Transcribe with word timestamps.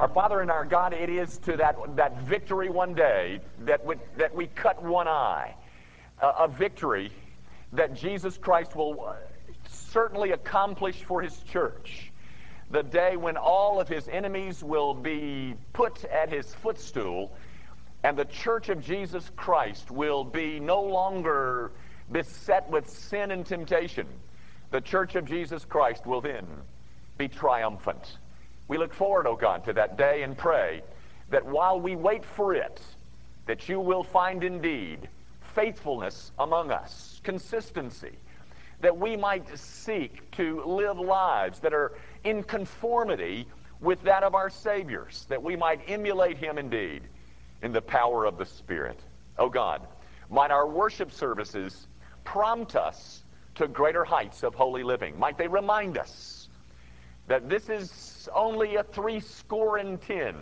Our 0.00 0.08
Father 0.08 0.40
and 0.40 0.50
our 0.50 0.64
God, 0.64 0.94
it 0.94 1.10
is 1.10 1.36
to 1.44 1.58
that, 1.58 1.76
that 1.96 2.22
victory 2.22 2.70
one 2.70 2.94
day 2.94 3.40
that, 3.66 3.84
we, 3.84 3.96
that 4.16 4.34
we 4.34 4.46
cut 4.46 4.82
one 4.82 5.06
eye. 5.06 5.54
a 6.22 6.48
victory 6.48 7.12
that 7.74 7.92
Jesus 7.92 8.38
Christ 8.38 8.74
will 8.74 9.08
uh, 9.08 9.16
certainly 9.68 10.30
accomplish 10.30 11.04
for 11.04 11.20
his 11.20 11.36
church. 11.52 12.10
The 12.70 12.82
day 12.82 13.16
when 13.18 13.36
all 13.36 13.78
of 13.78 13.88
his 13.88 14.08
enemies 14.08 14.64
will 14.64 14.94
be 14.94 15.54
put 15.74 16.02
at 16.06 16.30
his 16.30 16.54
footstool 16.54 17.30
and 18.02 18.16
the 18.16 18.24
church 18.24 18.70
of 18.70 18.82
Jesus 18.82 19.30
Christ 19.36 19.90
will 19.90 20.24
be 20.24 20.60
no 20.60 20.80
longer 20.80 21.72
beset 22.10 22.70
with 22.70 22.88
sin 22.88 23.32
and 23.32 23.44
temptation. 23.44 24.06
The 24.70 24.80
church 24.80 25.14
of 25.14 25.26
Jesus 25.26 25.66
Christ 25.66 26.06
will 26.06 26.22
then 26.22 26.46
be 27.18 27.28
triumphant. 27.28 28.16
We 28.70 28.78
look 28.78 28.94
forward, 28.94 29.26
O 29.26 29.30
oh 29.30 29.36
God, 29.36 29.64
to 29.64 29.72
that 29.72 29.98
day 29.98 30.22
and 30.22 30.38
pray 30.38 30.84
that 31.30 31.44
while 31.44 31.80
we 31.80 31.96
wait 31.96 32.24
for 32.24 32.54
it, 32.54 32.80
that 33.46 33.68
you 33.68 33.80
will 33.80 34.04
find 34.04 34.44
indeed 34.44 35.08
faithfulness 35.56 36.30
among 36.38 36.70
us, 36.70 37.20
consistency, 37.24 38.12
that 38.80 38.96
we 38.96 39.16
might 39.16 39.58
seek 39.58 40.30
to 40.36 40.62
live 40.62 41.00
lives 41.00 41.58
that 41.58 41.74
are 41.74 41.98
in 42.22 42.44
conformity 42.44 43.44
with 43.80 44.00
that 44.02 44.22
of 44.22 44.36
our 44.36 44.48
Savior's, 44.48 45.26
that 45.28 45.42
we 45.42 45.56
might 45.56 45.80
emulate 45.88 46.38
Him 46.38 46.56
indeed 46.56 47.02
in 47.62 47.72
the 47.72 47.82
power 47.82 48.24
of 48.24 48.38
the 48.38 48.46
Spirit. 48.46 49.00
Oh 49.36 49.48
God, 49.48 49.84
might 50.30 50.52
our 50.52 50.68
worship 50.68 51.10
services 51.10 51.88
prompt 52.22 52.76
us 52.76 53.24
to 53.56 53.66
greater 53.66 54.04
heights 54.04 54.44
of 54.44 54.54
holy 54.54 54.84
living. 54.84 55.18
Might 55.18 55.38
they 55.38 55.48
remind 55.48 55.98
us 55.98 56.48
that 57.26 57.48
this 57.48 57.68
is 57.68 58.09
only 58.34 58.76
a 58.76 58.82
three 58.82 59.20
score 59.20 59.78
and 59.78 60.00
ten 60.00 60.34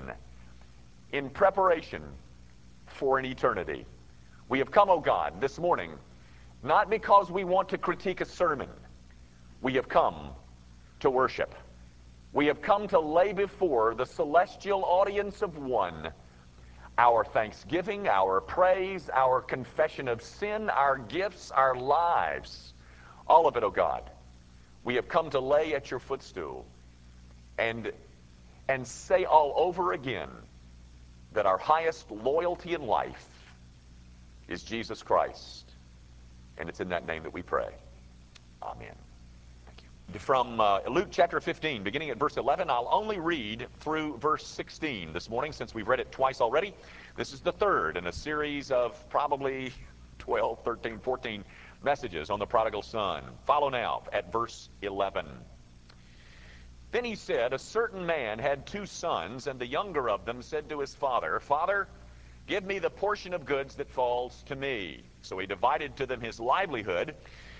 in 1.12 1.30
preparation 1.30 2.03
for 2.86 3.19
an 3.19 3.25
eternity. 3.25 3.86
We 4.48 4.58
have 4.58 4.70
come, 4.70 4.89
O 4.91 4.94
oh 4.94 5.00
God, 5.00 5.41
this 5.41 5.58
morning, 5.58 5.92
not 6.62 6.91
because 6.91 7.30
we 7.30 7.44
want 7.44 7.69
to 7.70 7.78
critique 7.78 8.20
a 8.20 8.25
sermon. 8.25 8.69
We 9.62 9.75
have 9.75 9.88
come 9.88 10.30
to 11.00 11.11
worship. 11.11 11.55
We 12.33 12.47
have 12.47 12.61
come 12.61 12.88
to 12.88 12.98
lay 12.98 13.33
before 13.33 13.94
the 13.94 14.05
celestial 14.05 14.84
audience 14.84 15.42
of 15.42 15.58
one 15.58 16.10
our 16.98 17.25
thanksgiving, 17.25 18.08
our 18.08 18.41
praise, 18.41 19.08
our 19.14 19.41
confession 19.41 20.08
of 20.08 20.20
sin, 20.20 20.69
our 20.69 20.98
gifts, 20.98 21.53
our 21.53 21.77
lives. 21.77 22.75
All 23.28 23.47
of 23.47 23.56
it, 23.56 23.62
O 23.62 23.66
oh 23.66 23.70
God. 23.70 24.10
We 24.83 24.97
have 24.97 25.06
come 25.06 25.31
to 25.31 25.38
lay 25.38 25.75
at 25.75 25.91
your 25.91 26.00
footstool 26.00 26.66
and, 27.59 27.92
and 28.69 28.87
say 28.87 29.25
all 29.25 29.53
over 29.56 29.92
again 29.92 30.31
that 31.33 31.47
our 31.47 31.59
highest 31.59 32.11
loyalty 32.11 32.75
in 32.75 32.83
life 32.83 33.27
is 34.48 34.62
Jesus 34.62 35.03
Christ. 35.03 35.70
And 36.56 36.69
it's 36.69 36.81
in 36.81 36.89
that 36.89 37.06
name 37.06 37.23
that 37.25 37.33
we 37.33 37.42
pray. 37.42 37.69
Amen. 38.62 38.95
Thank 39.67 39.83
you. 39.83 40.19
From 40.19 40.61
uh, 40.61 40.81
Luke 40.89 41.09
chapter 41.11 41.41
15, 41.41 41.83
beginning 41.83 42.11
at 42.11 42.19
verse 42.19 42.37
11, 42.37 42.70
I'll 42.70 42.89
only 42.91 43.19
read 43.19 43.67
through 43.81 44.17
verse 44.17 44.47
16 44.47 45.12
this 45.12 45.28
morning 45.28 45.53
since 45.53 45.75
we've 45.75 45.87
read 45.87 46.00
it 46.00 46.11
twice 46.11 46.41
already. 46.41 46.75
This 47.17 47.33
is 47.33 47.41
the 47.41 47.53
third 47.53 47.97
in 47.97 48.06
a 48.06 48.12
series 48.12 48.70
of 48.70 49.09
probably 49.11 49.72
12, 50.19 50.61
13, 50.65 50.98
14 50.98 51.45
messages 51.84 52.31
on 52.31 52.39
the 52.39 52.47
prodigal 52.47 52.83
son. 52.83 53.22
Follow 53.47 53.69
now 53.69 54.03
at 54.12 54.33
verse 54.33 54.69
11. 54.83 55.27
Then 56.91 57.05
he 57.05 57.14
said, 57.14 57.53
A 57.53 57.58
certain 57.58 58.06
man 58.06 58.39
had 58.39 58.67
two 58.67 58.86
sons, 58.86 59.47
and 59.47 59.58
the 59.61 59.67
younger 59.67 60.08
of 60.08 60.25
them 60.25 60.42
said 60.42 60.69
to 60.70 60.81
his 60.81 60.94
father, 60.94 61.39
Father, 61.41 61.88
Give 62.49 62.65
me 62.65 62.78
the 62.78 62.88
portion 62.88 63.34
of 63.34 63.44
goods 63.44 63.75
that 63.75 63.91
falls 63.91 64.43
to 64.44 64.56
me. 64.56 65.03
So 65.21 65.38
he 65.38 65.47
divided 65.47 65.97
to 65.97 66.06
them 66.06 66.22
his 66.22 66.41
livelihood. 66.41 67.15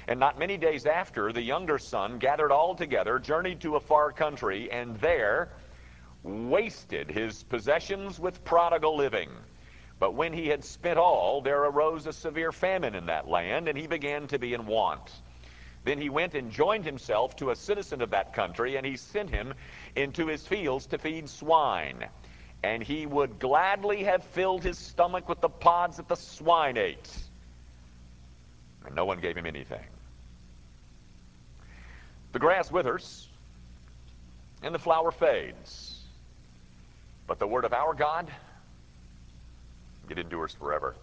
And 0.09 0.19
not 0.19 0.39
many 0.39 0.57
days 0.57 0.87
after, 0.87 1.31
the 1.31 1.43
younger 1.43 1.79
son 1.79 2.19
gathered 2.19 2.51
all 2.51 2.75
together, 2.75 3.19
journeyed 3.19 3.61
to 3.61 3.77
a 3.77 3.81
far 3.81 4.13
country, 4.13 4.71
and 4.71 4.99
there 5.01 5.51
wasted 6.23 7.11
his 7.11 7.43
possessions 7.43 8.19
with 8.19 8.43
prodigal 8.45 8.97
living. 8.97 9.29
But 9.99 10.15
when 10.15 10.33
he 10.33 10.49
had 10.49 10.65
spent 10.65 10.99
all, 10.99 11.43
there 11.43 11.65
arose 11.65 12.07
a 12.07 12.13
severe 12.15 12.51
famine 12.51 12.95
in 12.95 13.07
that 13.07 13.29
land, 13.29 13.69
and 13.69 13.77
he 13.77 13.87
began 13.87 14.27
to 14.29 14.39
be 14.39 14.55
in 14.55 14.65
want. 14.67 15.13
Then 15.85 16.01
he 16.01 16.11
went 16.11 16.35
and 16.35 16.51
joined 16.51 16.85
himself 16.85 17.37
to 17.37 17.51
a 17.51 17.57
citizen 17.57 18.03
of 18.03 18.11
that 18.11 18.33
country, 18.33 18.77
and 18.77 18.85
he 18.85 18.97
sent 18.97 19.31
him 19.31 19.55
into 19.97 20.27
his 20.27 20.47
fields 20.47 20.87
to 20.87 20.99
feed 20.99 21.29
swine 21.29 22.09
and 22.63 22.83
he 22.83 23.07
would 23.07 23.39
gladly 23.39 24.05
have 24.05 24.25
filled 24.25 24.63
his 24.63 24.79
stomach 24.79 25.29
with 25.29 25.41
the 25.41 25.49
pods 25.49 25.97
that 25.99 26.09
the 26.09 26.17
swine 26.17 26.77
ate. 26.77 27.11
And 28.85 28.95
no 28.95 29.05
one 29.05 29.21
gave 29.21 29.37
him 29.37 29.47
anything. 29.47 29.85
The 32.33 32.39
grass 32.39 32.71
withers, 32.71 33.29
and 34.63 34.75
the 34.75 34.79
flower 34.79 35.13
fades. 35.13 36.01
But 37.27 37.39
the 37.39 37.47
word 37.47 37.65
of 37.65 37.73
our 37.73 37.95
God, 37.95 38.31
it 40.11 40.19
endures 40.19 40.55
forever. 40.55 40.97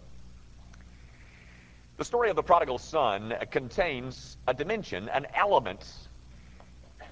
The 1.96 2.04
story 2.04 2.28
of 2.28 2.36
the 2.36 2.42
prodigal 2.42 2.76
son 2.76 3.34
contains 3.50 4.36
a 4.46 4.52
dimension, 4.52 5.08
an 5.08 5.26
element, 5.34 5.82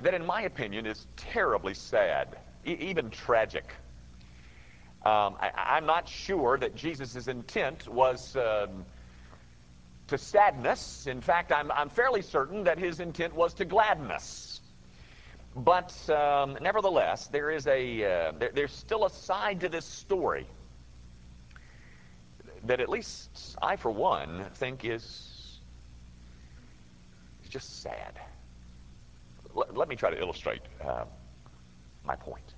that 0.02 0.12
in 0.12 0.26
my 0.26 0.42
opinion 0.42 0.84
is 0.84 1.06
terribly 1.16 1.72
sad, 1.72 2.36
e- 2.66 2.76
even 2.80 3.08
tragic. 3.08 3.64
Um, 5.06 5.36
I, 5.40 5.78
am 5.78 5.86
not 5.86 6.06
sure 6.06 6.58
that 6.58 6.74
Jesus' 6.74 7.28
intent 7.28 7.88
was 7.88 8.36
um, 8.36 8.84
to 10.08 10.18
sadness. 10.18 11.06
In 11.06 11.22
fact, 11.22 11.50
I'm, 11.50 11.72
I'm 11.72 11.88
fairly 11.88 12.20
certain 12.20 12.64
that 12.64 12.78
his 12.78 13.00
intent 13.00 13.34
was 13.34 13.54
to 13.54 13.64
gladness. 13.64 14.60
But 15.56 15.94
um, 16.10 16.58
nevertheless, 16.60 17.28
there 17.28 17.50
is 17.50 17.66
a 17.66 18.04
uh, 18.04 18.32
there, 18.38 18.50
there's 18.52 18.72
still 18.72 19.06
a 19.06 19.10
side 19.10 19.60
to 19.60 19.70
this 19.70 19.86
story 19.86 20.46
that 22.66 22.80
at 22.80 22.88
least 22.88 23.56
I, 23.62 23.76
for 23.76 23.90
one, 23.90 24.44
think 24.54 24.84
is, 24.84 25.60
just 27.48 27.82
sad. 27.82 28.18
L- 29.56 29.68
let 29.72 29.88
me 29.88 29.94
try 29.94 30.10
to 30.10 30.18
illustrate 30.18 30.62
uh, 30.84 31.04
my 32.04 32.16
point. 32.16 32.54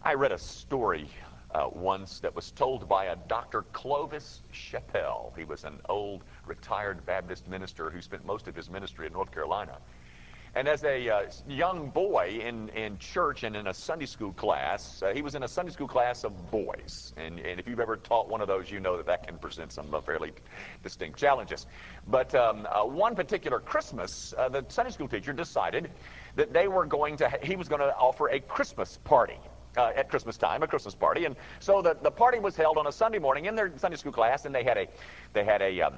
I 0.00 0.14
read 0.14 0.32
a 0.32 0.38
story 0.38 1.08
uh, 1.54 1.68
once 1.70 2.18
that 2.20 2.34
was 2.34 2.50
told 2.50 2.88
by 2.88 3.06
a 3.06 3.16
Dr. 3.28 3.62
Clovis 3.72 4.42
Chappell. 4.52 5.34
He 5.36 5.44
was 5.44 5.64
an 5.64 5.80
old 5.88 6.24
retired 6.46 7.04
Baptist 7.04 7.46
minister 7.46 7.90
who 7.90 8.00
spent 8.00 8.24
most 8.24 8.48
of 8.48 8.56
his 8.56 8.70
ministry 8.70 9.06
in 9.06 9.12
North 9.12 9.30
Carolina. 9.30 9.78
And 10.56 10.68
as 10.68 10.84
a 10.84 11.08
uh, 11.08 11.22
young 11.48 11.90
boy 11.90 12.40
in, 12.40 12.68
in 12.68 12.96
church 12.98 13.42
and 13.42 13.56
in 13.56 13.66
a 13.66 13.74
Sunday 13.74 14.06
school 14.06 14.32
class, 14.32 15.02
uh, 15.02 15.12
he 15.12 15.20
was 15.20 15.34
in 15.34 15.42
a 15.42 15.48
Sunday 15.48 15.72
school 15.72 15.88
class 15.88 16.22
of 16.22 16.50
boys. 16.52 17.12
And, 17.16 17.40
and 17.40 17.58
if 17.58 17.66
you've 17.66 17.80
ever 17.80 17.96
taught 17.96 18.28
one 18.28 18.40
of 18.40 18.46
those, 18.46 18.70
you 18.70 18.78
know 18.78 18.96
that 18.96 19.06
that 19.06 19.26
can 19.26 19.36
present 19.36 19.72
some 19.72 19.92
fairly 20.02 20.32
distinct 20.84 21.18
challenges. 21.18 21.66
But 22.06 22.32
um, 22.36 22.68
uh, 22.70 22.84
one 22.84 23.16
particular 23.16 23.58
Christmas, 23.58 24.32
uh, 24.38 24.48
the 24.48 24.64
Sunday 24.68 24.92
school 24.92 25.08
teacher 25.08 25.32
decided 25.32 25.90
that 26.36 26.52
they 26.52 26.68
were 26.68 26.86
going 26.86 27.16
to, 27.16 27.32
he 27.42 27.56
was 27.56 27.68
going 27.68 27.80
to 27.80 27.92
offer 27.96 28.28
a 28.28 28.38
Christmas 28.38 28.98
party 29.02 29.38
uh, 29.76 29.90
at 29.96 30.08
Christmas 30.08 30.36
time, 30.36 30.62
a 30.62 30.68
Christmas 30.68 30.94
party. 30.94 31.24
And 31.24 31.34
so 31.58 31.82
the, 31.82 31.96
the 32.00 32.12
party 32.12 32.38
was 32.38 32.54
held 32.54 32.78
on 32.78 32.86
a 32.86 32.92
Sunday 32.92 33.18
morning 33.18 33.46
in 33.46 33.56
their 33.56 33.72
Sunday 33.76 33.96
school 33.96 34.12
class, 34.12 34.44
and 34.44 34.54
they 34.54 34.62
had 34.62 34.78
a, 34.78 34.86
they 35.32 35.44
had 35.44 35.62
a 35.62 35.80
um, 35.80 35.94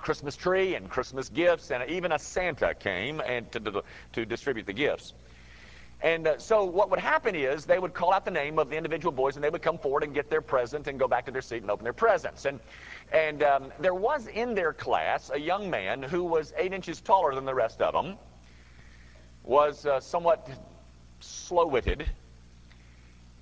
Christmas 0.00 0.36
tree 0.36 0.74
and 0.74 0.88
Christmas 0.88 1.28
gifts, 1.28 1.70
and 1.70 1.88
even 1.90 2.12
a 2.12 2.18
Santa 2.18 2.74
came 2.74 3.20
and 3.20 3.50
to, 3.52 3.82
to, 4.12 4.24
distribute 4.24 4.66
the 4.66 4.72
gifts. 4.72 5.14
And 6.02 6.26
uh, 6.26 6.38
so 6.38 6.64
what 6.64 6.90
would 6.90 6.98
happen 6.98 7.34
is 7.34 7.66
they 7.66 7.78
would 7.78 7.92
call 7.92 8.12
out 8.12 8.24
the 8.24 8.30
name 8.30 8.58
of 8.58 8.70
the 8.70 8.76
individual 8.76 9.12
boys, 9.12 9.36
and 9.36 9.44
they 9.44 9.50
would 9.50 9.62
come 9.62 9.78
forward 9.78 10.02
and 10.02 10.14
get 10.14 10.30
their 10.30 10.40
present 10.40 10.86
and 10.86 10.98
go 10.98 11.06
back 11.06 11.26
to 11.26 11.30
their 11.30 11.42
seat 11.42 11.62
and 11.62 11.70
open 11.70 11.84
their 11.84 11.92
presents. 11.92 12.46
And, 12.46 12.58
and 13.12 13.42
um, 13.42 13.72
there 13.78 13.94
was 13.94 14.26
in 14.28 14.54
their 14.54 14.72
class 14.72 15.30
a 15.32 15.38
young 15.38 15.68
man 15.68 16.02
who 16.02 16.24
was 16.24 16.54
eight 16.56 16.72
inches 16.72 17.00
taller 17.00 17.34
than 17.34 17.44
the 17.44 17.54
rest 17.54 17.82
of 17.82 17.92
them, 17.92 18.16
was 19.44 19.84
uh, 19.84 20.00
somewhat 20.00 20.48
slow-witted, 21.20 22.06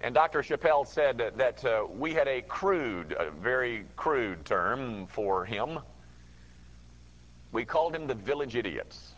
and 0.00 0.14
Dr. 0.14 0.42
Chappell 0.42 0.84
said 0.84 1.18
that, 1.18 1.36
that 1.38 1.64
uh, 1.64 1.84
we 1.92 2.14
had 2.14 2.28
a 2.28 2.42
crude, 2.42 3.16
a 3.18 3.30
very 3.30 3.84
crude 3.96 4.44
term 4.44 5.08
for 5.08 5.44
him. 5.44 5.80
We 7.52 7.64
called 7.64 7.94
him 7.94 8.06
the 8.06 8.14
village 8.14 8.56
idiots. 8.56 9.14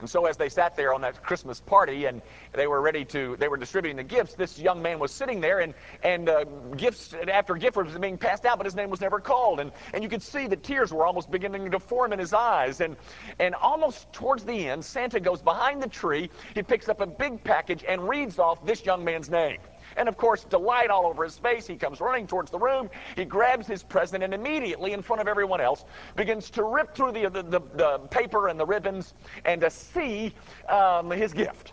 And 0.00 0.10
so 0.10 0.26
as 0.26 0.36
they 0.36 0.48
sat 0.48 0.76
there 0.76 0.92
on 0.92 1.00
that 1.02 1.22
Christmas 1.22 1.60
party 1.60 2.06
and 2.06 2.20
they 2.52 2.66
were 2.66 2.80
ready 2.80 3.04
to, 3.06 3.36
they 3.38 3.48
were 3.48 3.56
distributing 3.56 3.96
the 3.96 4.02
gifts, 4.02 4.34
this 4.34 4.58
young 4.58 4.82
man 4.82 4.98
was 4.98 5.12
sitting 5.12 5.40
there 5.40 5.60
and, 5.60 5.72
and 6.02 6.28
uh, 6.28 6.44
gifts 6.76 7.14
after 7.30 7.54
gift 7.54 7.76
was 7.76 7.96
being 7.96 8.18
passed 8.18 8.44
out, 8.44 8.58
but 8.58 8.66
his 8.66 8.74
name 8.74 8.90
was 8.90 9.00
never 9.00 9.20
called. 9.20 9.60
And, 9.60 9.70
and 9.94 10.02
you 10.02 10.10
could 10.10 10.22
see 10.22 10.46
the 10.46 10.56
tears 10.56 10.92
were 10.92 11.06
almost 11.06 11.30
beginning 11.30 11.70
to 11.70 11.78
form 11.78 12.12
in 12.12 12.18
his 12.18 12.32
eyes. 12.32 12.80
And, 12.80 12.96
and 13.38 13.54
almost 13.54 14.12
towards 14.12 14.44
the 14.44 14.68
end, 14.68 14.84
Santa 14.84 15.20
goes 15.20 15.40
behind 15.40 15.82
the 15.82 15.88
tree, 15.88 16.28
he 16.54 16.62
picks 16.62 16.88
up 16.88 17.00
a 17.00 17.06
big 17.06 17.42
package 17.44 17.84
and 17.86 18.06
reads 18.08 18.38
off 18.38 18.66
this 18.66 18.84
young 18.84 19.04
man's 19.04 19.30
name. 19.30 19.58
And 19.96 20.08
of 20.08 20.16
course, 20.16 20.44
delight 20.44 20.90
all 20.90 21.06
over 21.06 21.24
his 21.24 21.38
face. 21.38 21.66
He 21.66 21.76
comes 21.76 22.00
running 22.00 22.26
towards 22.26 22.50
the 22.50 22.58
room. 22.58 22.90
He 23.16 23.24
grabs 23.24 23.66
his 23.66 23.82
present 23.82 24.22
and 24.22 24.34
immediately, 24.34 24.92
in 24.92 25.02
front 25.02 25.22
of 25.22 25.28
everyone 25.28 25.60
else, 25.60 25.84
begins 26.16 26.50
to 26.50 26.64
rip 26.64 26.94
through 26.94 27.12
the, 27.12 27.30
the, 27.30 27.42
the, 27.42 27.60
the 27.74 27.98
paper 28.10 28.48
and 28.48 28.58
the 28.58 28.66
ribbons 28.66 29.14
and 29.44 29.60
to 29.60 29.70
see 29.70 30.34
um, 30.68 31.10
his 31.10 31.32
gift. 31.32 31.72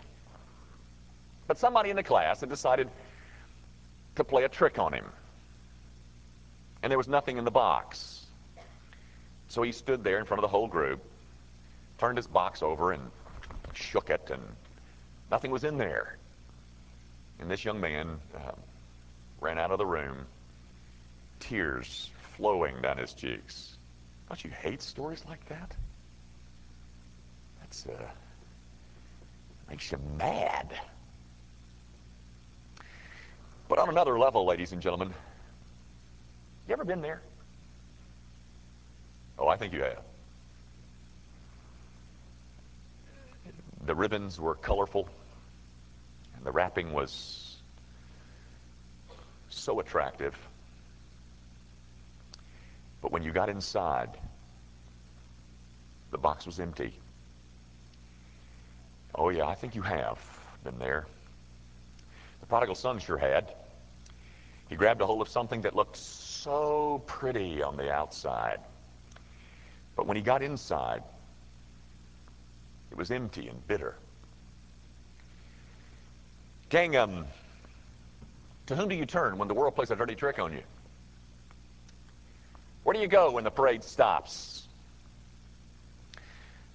But 1.46 1.58
somebody 1.58 1.90
in 1.90 1.96
the 1.96 2.02
class 2.02 2.40
had 2.40 2.48
decided 2.48 2.88
to 4.14 4.24
play 4.24 4.44
a 4.44 4.48
trick 4.48 4.78
on 4.78 4.92
him. 4.92 5.06
And 6.82 6.90
there 6.90 6.98
was 6.98 7.08
nothing 7.08 7.38
in 7.38 7.44
the 7.44 7.50
box. 7.50 8.26
So 9.48 9.62
he 9.62 9.72
stood 9.72 10.02
there 10.02 10.18
in 10.18 10.24
front 10.24 10.38
of 10.38 10.42
the 10.42 10.48
whole 10.48 10.66
group, 10.66 11.02
turned 11.98 12.16
his 12.16 12.26
box 12.26 12.62
over 12.62 12.92
and 12.92 13.02
shook 13.74 14.10
it, 14.10 14.30
and 14.30 14.42
nothing 15.30 15.50
was 15.50 15.64
in 15.64 15.76
there. 15.76 16.16
And 17.40 17.50
this 17.50 17.64
young 17.64 17.80
man 17.80 18.18
uh, 18.34 18.52
ran 19.40 19.58
out 19.58 19.70
of 19.70 19.78
the 19.78 19.86
room, 19.86 20.26
tears 21.40 22.10
flowing 22.36 22.80
down 22.82 22.98
his 22.98 23.12
cheeks. 23.12 23.76
Don't 24.28 24.42
you 24.44 24.50
hate 24.50 24.80
stories 24.80 25.24
like 25.28 25.44
that? 25.48 25.74
That's 27.60 27.86
uh, 27.86 28.10
makes 29.68 29.90
you 29.90 29.98
mad. 30.18 30.72
But 33.68 33.78
on 33.78 33.88
another 33.88 34.18
level, 34.18 34.44
ladies 34.46 34.72
and 34.72 34.82
gentlemen, 34.82 35.12
you 36.68 36.72
ever 36.74 36.84
been 36.84 37.00
there? 37.00 37.22
Oh, 39.38 39.48
I 39.48 39.56
think 39.56 39.72
you 39.72 39.82
have. 39.82 40.02
The 43.84 43.94
ribbons 43.94 44.38
were 44.38 44.54
colorful. 44.54 45.08
And 46.42 46.46
the 46.48 46.50
wrapping 46.50 46.92
was 46.92 47.56
so 49.48 49.78
attractive. 49.78 50.36
But 53.00 53.12
when 53.12 53.22
you 53.22 53.30
got 53.30 53.48
inside, 53.48 54.18
the 56.10 56.18
box 56.18 56.44
was 56.44 56.58
empty. 56.58 56.98
Oh, 59.14 59.28
yeah, 59.28 59.46
I 59.46 59.54
think 59.54 59.76
you 59.76 59.82
have 59.82 60.18
been 60.64 60.80
there. 60.80 61.06
The 62.40 62.46
prodigal 62.46 62.74
son 62.74 62.98
sure 62.98 63.18
had. 63.18 63.54
He 64.68 64.74
grabbed 64.74 65.00
a 65.00 65.06
hold 65.06 65.22
of 65.22 65.28
something 65.28 65.60
that 65.60 65.76
looked 65.76 65.96
so 65.96 67.04
pretty 67.06 67.62
on 67.62 67.76
the 67.76 67.92
outside. 67.92 68.58
But 69.94 70.08
when 70.08 70.16
he 70.16 70.24
got 70.24 70.42
inside, 70.42 71.04
it 72.90 72.96
was 72.96 73.12
empty 73.12 73.46
and 73.46 73.64
bitter. 73.68 73.94
Gang, 76.72 76.96
um, 76.96 77.26
to 78.64 78.74
whom 78.74 78.88
do 78.88 78.94
you 78.94 79.04
turn 79.04 79.36
when 79.36 79.46
the 79.46 79.52
world 79.52 79.74
plays 79.74 79.90
a 79.90 79.94
dirty 79.94 80.14
trick 80.14 80.38
on 80.38 80.54
you? 80.54 80.62
Where 82.82 82.94
do 82.94 83.00
you 83.00 83.08
go 83.08 83.30
when 83.30 83.44
the 83.44 83.50
parade 83.50 83.84
stops? 83.84 84.68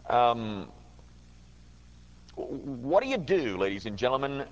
Um, 0.07 0.67
what 2.35 3.01
do 3.01 3.09
you 3.09 3.17
do, 3.17 3.57
ladies 3.57 3.88
and 3.88 3.97
gentlemen, 3.97 4.45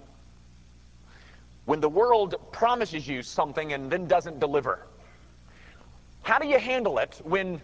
when 1.66 1.80
the 1.80 1.90
world 1.90 2.34
promises 2.52 3.08
you 3.08 3.22
something 3.22 3.72
and 3.74 3.92
then 3.92 4.08
doesn't 4.08 4.40
deliver? 4.40 4.88
How 6.24 6.40
do 6.40 6.48
you 6.48 6.58
handle 6.58 6.98
it 6.98 7.22
when, 7.24 7.62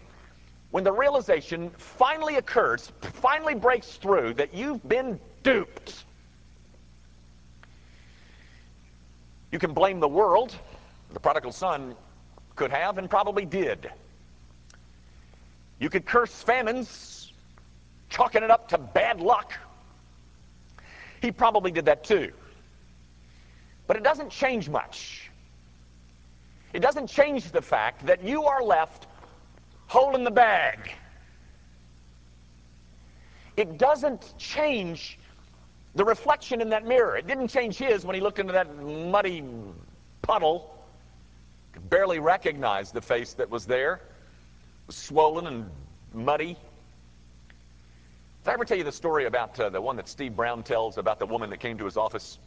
when 0.70 0.84
the 0.84 0.92
realization 0.92 1.68
finally 1.78 2.36
occurs, 2.36 2.92
finally 3.00 3.56
breaks 3.56 3.96
through 3.96 4.34
that 4.34 4.54
you've 4.54 4.88
been 4.88 5.18
duped? 5.42 6.04
You 9.52 9.58
can 9.58 9.74
blame 9.74 10.00
the 10.00 10.08
world. 10.08 10.54
The 11.12 11.20
prodigal 11.20 11.52
son 11.52 11.94
could 12.56 12.70
have 12.70 12.98
and 12.98 13.08
probably 13.08 13.44
did. 13.44 13.90
You 15.78 15.90
could 15.90 16.06
curse 16.06 16.32
famines, 16.42 17.32
chalking 18.08 18.42
it 18.42 18.50
up 18.50 18.68
to 18.68 18.78
bad 18.78 19.20
luck. 19.20 19.52
He 21.20 21.30
probably 21.30 21.70
did 21.70 21.84
that 21.84 22.02
too. 22.02 22.32
But 23.86 23.96
it 23.96 24.02
doesn't 24.02 24.30
change 24.30 24.68
much. 24.68 25.30
It 26.72 26.80
doesn't 26.80 27.08
change 27.08 27.50
the 27.50 27.60
fact 27.60 28.06
that 28.06 28.24
you 28.24 28.44
are 28.44 28.62
left 28.62 29.06
holding 29.86 30.24
the 30.24 30.30
bag. 30.30 30.92
It 33.58 33.76
doesn't 33.76 34.34
change 34.38 35.18
the 35.94 36.04
reflection 36.04 36.60
in 36.60 36.70
that 36.70 36.86
mirror. 36.86 37.16
It 37.16 37.26
didn't 37.26 37.48
change 37.48 37.76
his 37.76 38.04
when 38.04 38.14
he 38.14 38.20
looked 38.20 38.38
into 38.38 38.52
that 38.52 38.76
muddy 38.82 39.44
puddle. 40.22 40.74
Could 41.72 41.88
barely 41.88 42.18
recognize 42.18 42.92
the 42.92 43.00
face 43.00 43.34
that 43.34 43.50
was 43.50 43.66
there. 43.66 43.94
It 43.94 44.00
was 44.88 44.96
swollen 44.96 45.46
and 45.46 45.70
muddy. 46.14 46.56
Did 48.44 48.50
I 48.50 48.54
ever 48.54 48.64
tell 48.64 48.78
you 48.78 48.84
the 48.84 48.92
story 48.92 49.26
about 49.26 49.58
uh, 49.60 49.68
the 49.70 49.80
one 49.80 49.96
that 49.96 50.08
Steve 50.08 50.34
Brown 50.34 50.62
tells 50.62 50.98
about 50.98 51.18
the 51.18 51.26
woman 51.26 51.50
that 51.50 51.60
came 51.60 51.78
to 51.78 51.84
his 51.84 51.96
office? 51.96 52.38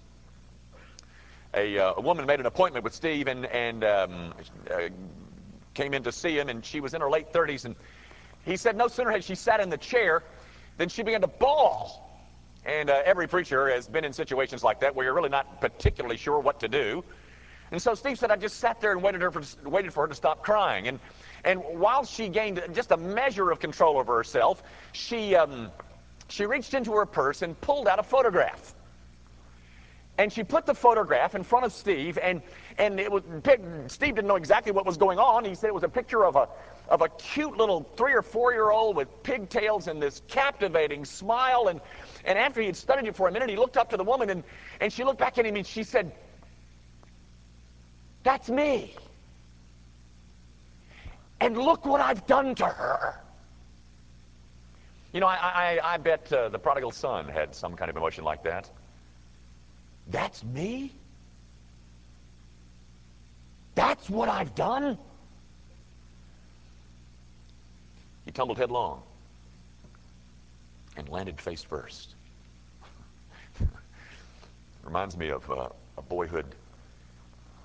A, 1.53 1.77
uh, 1.77 1.93
a 1.97 2.01
woman 2.01 2.25
made 2.25 2.41
an 2.41 2.47
appointment 2.47 2.83
with 2.83 2.93
Steve 2.93 3.27
and, 3.27 3.45
and 3.45 3.83
um, 3.83 4.33
uh, 4.69 4.89
came 5.73 5.93
in 5.93 6.03
to 6.03 6.11
see 6.11 6.37
him, 6.37 6.49
and 6.49 6.65
she 6.65 6.81
was 6.81 6.93
in 6.93 7.01
her 7.01 7.09
late 7.09 7.31
30s. 7.31 7.63
And 7.63 7.75
he 8.43 8.57
said 8.57 8.75
no 8.75 8.87
sooner 8.87 9.09
had 9.11 9.23
she 9.23 9.35
sat 9.35 9.61
in 9.61 9.69
the 9.69 9.77
chair 9.77 10.23
than 10.77 10.89
she 10.89 11.01
began 11.01 11.21
to 11.21 11.27
bawl 11.27 12.05
and 12.65 12.89
uh, 12.89 13.01
every 13.05 13.27
preacher 13.27 13.69
has 13.69 13.87
been 13.87 14.03
in 14.03 14.13
situations 14.13 14.63
like 14.63 14.79
that 14.79 14.95
where 14.95 15.05
you're 15.05 15.13
really 15.13 15.29
not 15.29 15.61
particularly 15.61 16.17
sure 16.17 16.39
what 16.39 16.59
to 16.59 16.67
do. 16.67 17.03
And 17.71 17.81
so 17.81 17.95
Steve 17.95 18.19
said, 18.19 18.31
I 18.31 18.35
just 18.35 18.57
sat 18.57 18.79
there 18.79 18.91
and 18.91 19.01
waited, 19.01 19.21
her 19.21 19.31
for, 19.31 19.69
waited 19.69 19.93
for 19.93 20.03
her 20.03 20.07
to 20.07 20.15
stop 20.15 20.43
crying. 20.43 20.87
And, 20.87 20.99
and 21.43 21.61
while 21.61 22.05
she 22.05 22.29
gained 22.29 22.61
just 22.73 22.91
a 22.91 22.97
measure 22.97 23.51
of 23.51 23.59
control 23.59 23.97
over 23.97 24.15
herself, 24.15 24.63
she, 24.91 25.35
um, 25.35 25.71
she 26.29 26.45
reached 26.45 26.73
into 26.73 26.91
her 26.93 27.05
purse 27.05 27.41
and 27.41 27.59
pulled 27.61 27.87
out 27.87 27.99
a 27.99 28.03
photograph. 28.03 28.75
And 30.17 30.31
she 30.31 30.43
put 30.43 30.65
the 30.65 30.73
photograph 30.73 31.35
in 31.35 31.43
front 31.43 31.65
of 31.65 31.73
Steve, 31.73 32.17
and, 32.21 32.41
and 32.77 32.99
it 32.99 33.11
was, 33.11 33.23
Steve 33.87 34.15
didn't 34.15 34.27
know 34.27 34.37
exactly 34.37 34.71
what 34.71 34.85
was 34.85 34.95
going 34.95 35.19
on. 35.19 35.43
He 35.43 35.55
said 35.55 35.67
it 35.67 35.73
was 35.73 35.83
a 35.83 35.89
picture 35.89 36.23
of 36.23 36.37
a, 36.37 36.47
of 36.89 37.01
a 37.01 37.09
cute 37.09 37.57
little 37.57 37.83
three 37.97 38.13
or 38.13 38.21
four 38.21 38.53
year 38.53 38.69
old 38.69 38.95
with 38.95 39.23
pigtails 39.23 39.87
and 39.87 40.01
this 40.01 40.21
captivating 40.27 41.05
smile. 41.05 41.67
And 41.67 41.81
and 42.25 42.37
after 42.37 42.61
he 42.61 42.67
had 42.67 42.75
studied 42.75 43.07
it 43.07 43.15
for 43.15 43.27
a 43.27 43.31
minute, 43.31 43.49
he 43.49 43.55
looked 43.55 43.77
up 43.77 43.89
to 43.91 43.97
the 43.97 44.03
woman 44.03 44.29
and, 44.29 44.43
and 44.81 44.91
she 44.91 45.03
looked 45.03 45.19
back 45.19 45.37
at 45.37 45.45
him 45.45 45.55
and 45.55 45.65
she 45.65 45.83
said, 45.83 46.11
That's 48.23 48.49
me. 48.49 48.95
And 51.39 51.57
look 51.57 51.85
what 51.85 52.01
I've 52.01 52.25
done 52.25 52.55
to 52.55 52.65
her. 52.65 53.19
You 55.13 55.19
know, 55.21 55.27
I, 55.27 55.79
I, 55.81 55.93
I 55.93 55.97
bet 55.97 56.31
uh, 56.33 56.49
the 56.49 56.59
prodigal 56.59 56.91
son 56.91 57.27
had 57.29 57.55
some 57.55 57.75
kind 57.75 57.89
of 57.89 57.95
emotion 57.95 58.23
like 58.23 58.43
that. 58.43 58.69
That's 60.09 60.43
me? 60.43 60.91
That's 63.75 64.09
what 64.09 64.29
I've 64.29 64.55
done? 64.55 64.97
He 68.25 68.31
tumbled 68.31 68.57
headlong 68.57 69.03
and 70.97 71.07
landed 71.09 71.39
face 71.39 71.63
first. 71.63 72.15
Reminds 74.83 75.15
me 75.15 75.29
of 75.29 75.49
uh, 75.49 75.69
a 75.97 76.01
boyhood 76.01 76.45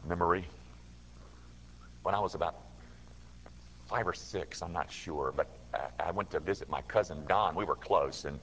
memory. 0.06 0.44
When 2.02 2.14
I 2.14 2.20
was 2.20 2.34
about 2.34 2.56
five 3.88 4.06
or 4.06 4.14
six, 4.14 4.62
I'm 4.62 4.72
not 4.72 4.90
sure, 4.90 5.32
but 5.34 5.48
I, 5.74 6.08
I 6.08 6.10
went 6.10 6.30
to 6.30 6.40
visit 6.40 6.68
my 6.68 6.82
cousin 6.82 7.24
Don. 7.26 7.54
We 7.54 7.64
were 7.64 7.76
close, 7.76 8.24
and 8.24 8.38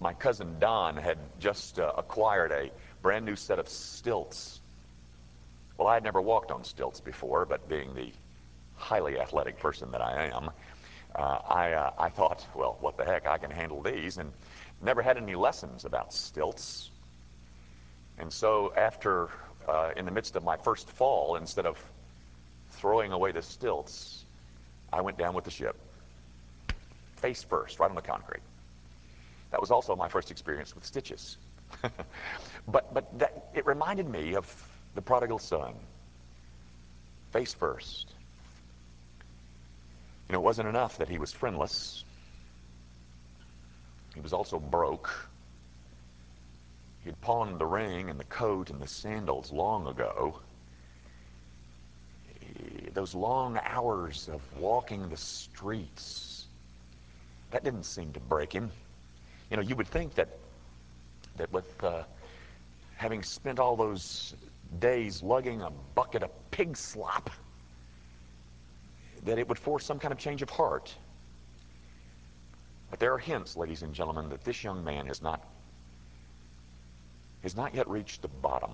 my 0.00 0.12
cousin 0.12 0.56
Don 0.58 0.96
had 0.96 1.18
just 1.40 1.78
uh, 1.78 1.92
acquired 1.98 2.52
a 2.52 2.70
brand 3.02 3.24
new 3.24 3.36
set 3.36 3.58
of 3.58 3.68
stilts. 3.68 4.60
Well, 5.78 5.88
I 5.88 5.94
had 5.94 6.04
never 6.04 6.20
walked 6.20 6.50
on 6.50 6.62
stilts 6.62 7.00
before, 7.00 7.44
but 7.44 7.68
being 7.68 7.94
the 7.94 8.12
highly 8.76 9.18
athletic 9.18 9.58
person 9.58 9.90
that 9.90 10.00
I 10.00 10.26
am, 10.26 10.50
uh, 11.14 11.38
I, 11.48 11.72
uh, 11.72 11.92
I 11.98 12.08
thought, 12.08 12.46
well, 12.54 12.76
what 12.80 12.96
the 12.96 13.04
heck, 13.04 13.26
I 13.26 13.38
can 13.38 13.50
handle 13.50 13.80
these, 13.82 14.18
and 14.18 14.32
never 14.82 15.02
had 15.02 15.16
any 15.16 15.34
lessons 15.34 15.84
about 15.84 16.12
stilts. 16.12 16.90
And 18.18 18.32
so 18.32 18.72
after, 18.76 19.28
uh, 19.68 19.90
in 19.96 20.04
the 20.04 20.10
midst 20.10 20.36
of 20.36 20.44
my 20.44 20.56
first 20.56 20.90
fall, 20.90 21.36
instead 21.36 21.66
of 21.66 21.78
throwing 22.70 23.12
away 23.12 23.32
the 23.32 23.42
stilts, 23.42 24.24
I 24.92 25.00
went 25.00 25.18
down 25.18 25.34
with 25.34 25.44
the 25.44 25.50
ship, 25.50 25.76
face 27.16 27.42
first, 27.42 27.78
right 27.78 27.88
on 27.88 27.96
the 27.96 28.02
concrete. 28.02 28.42
That 29.50 29.60
was 29.60 29.70
also 29.70 29.94
my 29.94 30.08
first 30.08 30.30
experience 30.30 30.74
with 30.74 30.84
stitches. 30.84 31.38
but 32.68 32.92
but 32.92 33.18
that, 33.18 33.50
it 33.54 33.66
reminded 33.66 34.08
me 34.08 34.34
of 34.34 34.46
the 34.94 35.02
prodigal 35.02 35.38
son. 35.38 35.74
Face 37.32 37.54
first. 37.54 38.12
You 40.28 40.32
know, 40.32 40.38
it 40.38 40.42
wasn't 40.42 40.68
enough 40.68 40.98
that 40.98 41.08
he 41.08 41.18
was 41.18 41.32
friendless. 41.32 42.04
He 44.14 44.20
was 44.20 44.32
also 44.32 44.58
broke. 44.58 45.10
He 47.02 47.10
had 47.10 47.20
pawned 47.20 47.58
the 47.58 47.66
ring 47.66 48.08
and 48.08 48.18
the 48.18 48.24
coat 48.24 48.70
and 48.70 48.80
the 48.80 48.86
sandals 48.86 49.52
long 49.52 49.86
ago. 49.86 50.40
Those 52.94 53.14
long 53.14 53.58
hours 53.62 54.28
of 54.28 54.40
walking 54.58 55.08
the 55.08 55.16
streets, 55.16 56.46
that 57.50 57.64
didn't 57.64 57.84
seem 57.84 58.12
to 58.12 58.20
break 58.20 58.52
him. 58.52 58.70
You 59.50 59.56
know, 59.56 59.62
you 59.62 59.76
would 59.76 59.88
think 59.88 60.14
that 60.14 60.28
that 61.36 61.52
with 61.52 61.82
uh, 61.82 62.04
having 62.96 63.22
spent 63.22 63.58
all 63.58 63.76
those 63.76 64.34
days 64.78 65.22
lugging 65.22 65.62
a 65.62 65.70
bucket 65.94 66.22
of 66.22 66.30
pig 66.50 66.76
slop, 66.76 67.30
that 69.24 69.38
it 69.38 69.48
would 69.48 69.58
force 69.58 69.84
some 69.84 69.98
kind 69.98 70.12
of 70.12 70.18
change 70.18 70.42
of 70.42 70.50
heart. 70.50 70.94
But 72.90 73.00
there 73.00 73.12
are 73.12 73.18
hints, 73.18 73.56
ladies 73.56 73.82
and 73.82 73.94
gentlemen, 73.94 74.28
that 74.28 74.44
this 74.44 74.62
young 74.62 74.84
man 74.84 75.06
has 75.06 75.22
not 75.22 75.44
has 77.42 77.56
not 77.56 77.74
yet 77.74 77.86
reached 77.88 78.22
the 78.22 78.28
bottom. 78.28 78.70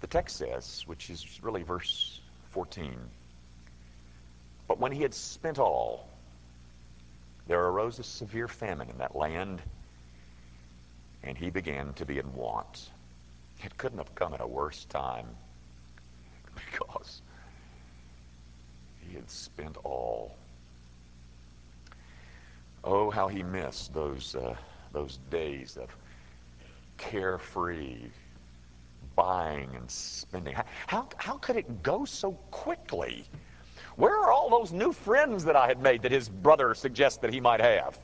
The 0.00 0.08
text 0.08 0.36
says, 0.36 0.82
which 0.86 1.10
is 1.10 1.24
really 1.40 1.62
verse 1.62 2.20
14, 2.50 2.96
but 4.66 4.80
when 4.80 4.90
he 4.90 5.02
had 5.02 5.14
spent 5.14 5.60
all, 5.60 6.08
there 7.46 7.62
arose 7.62 7.98
a 8.00 8.02
severe 8.02 8.48
famine 8.48 8.90
in 8.90 8.98
that 8.98 9.14
land, 9.14 9.62
and 11.22 11.38
he 11.38 11.50
began 11.50 11.92
to 11.94 12.04
be 12.04 12.18
in 12.18 12.34
want. 12.34 12.90
It 13.62 13.76
couldn't 13.78 13.98
have 13.98 14.14
come 14.16 14.34
at 14.34 14.40
a 14.40 14.46
worse 14.46 14.84
time 14.86 15.26
because 16.54 17.22
he 19.08 19.14
had 19.14 19.30
spent 19.30 19.76
all. 19.84 20.36
Oh, 22.84 23.10
how 23.10 23.28
he 23.28 23.42
missed 23.42 23.94
those, 23.94 24.34
uh, 24.34 24.56
those 24.92 25.18
days 25.30 25.76
of 25.76 25.94
carefree 26.98 28.08
buying 29.14 29.70
and 29.76 29.90
spending. 29.90 30.54
How, 30.86 31.08
how 31.16 31.36
could 31.38 31.56
it 31.56 31.82
go 31.82 32.04
so 32.04 32.32
quickly? 32.50 33.24
Where 33.96 34.16
are 34.16 34.32
all 34.32 34.48
those 34.50 34.72
new 34.72 34.92
friends 34.92 35.44
that 35.44 35.56
I 35.56 35.66
had 35.66 35.80
made 35.80 36.02
that 36.02 36.12
his 36.12 36.28
brother 36.28 36.74
suggests 36.74 37.18
that 37.18 37.32
he 37.32 37.40
might 37.40 37.60
have? 37.60 37.98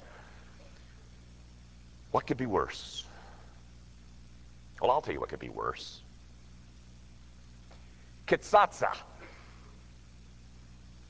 What 2.10 2.26
could 2.26 2.36
be 2.36 2.46
worse? 2.46 3.04
Well, 4.80 4.90
I'll 4.90 5.00
tell 5.00 5.14
you 5.14 5.20
what 5.20 5.28
could 5.28 5.40
be 5.40 5.48
worse. 5.48 6.02
Kitsatsa. 8.26 8.94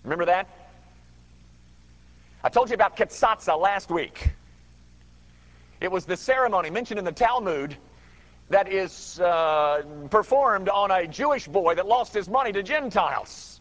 Remember 0.04 0.24
that? 0.24 0.48
I 2.44 2.48
told 2.48 2.70
you 2.70 2.74
about 2.74 2.96
Kitsatsa 2.96 3.58
last 3.58 3.90
week. 3.90 4.30
It 5.80 5.90
was 5.90 6.04
the 6.04 6.16
ceremony 6.16 6.70
mentioned 6.70 6.98
in 6.98 7.04
the 7.04 7.12
Talmud 7.12 7.76
that 8.50 8.72
is 8.72 9.20
uh, 9.20 9.82
performed 10.10 10.68
on 10.68 10.90
a 10.90 11.06
Jewish 11.06 11.46
boy 11.46 11.74
that 11.74 11.86
lost 11.86 12.14
his 12.14 12.28
money 12.28 12.52
to 12.52 12.62
Gentiles. 12.62 13.60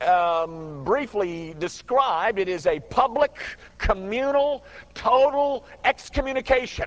Um, 0.00 0.82
briefly 0.84 1.54
described, 1.58 2.38
it 2.38 2.48
is 2.48 2.66
a 2.66 2.80
public, 2.80 3.36
communal, 3.76 4.64
total 4.94 5.66
excommunication, 5.84 6.86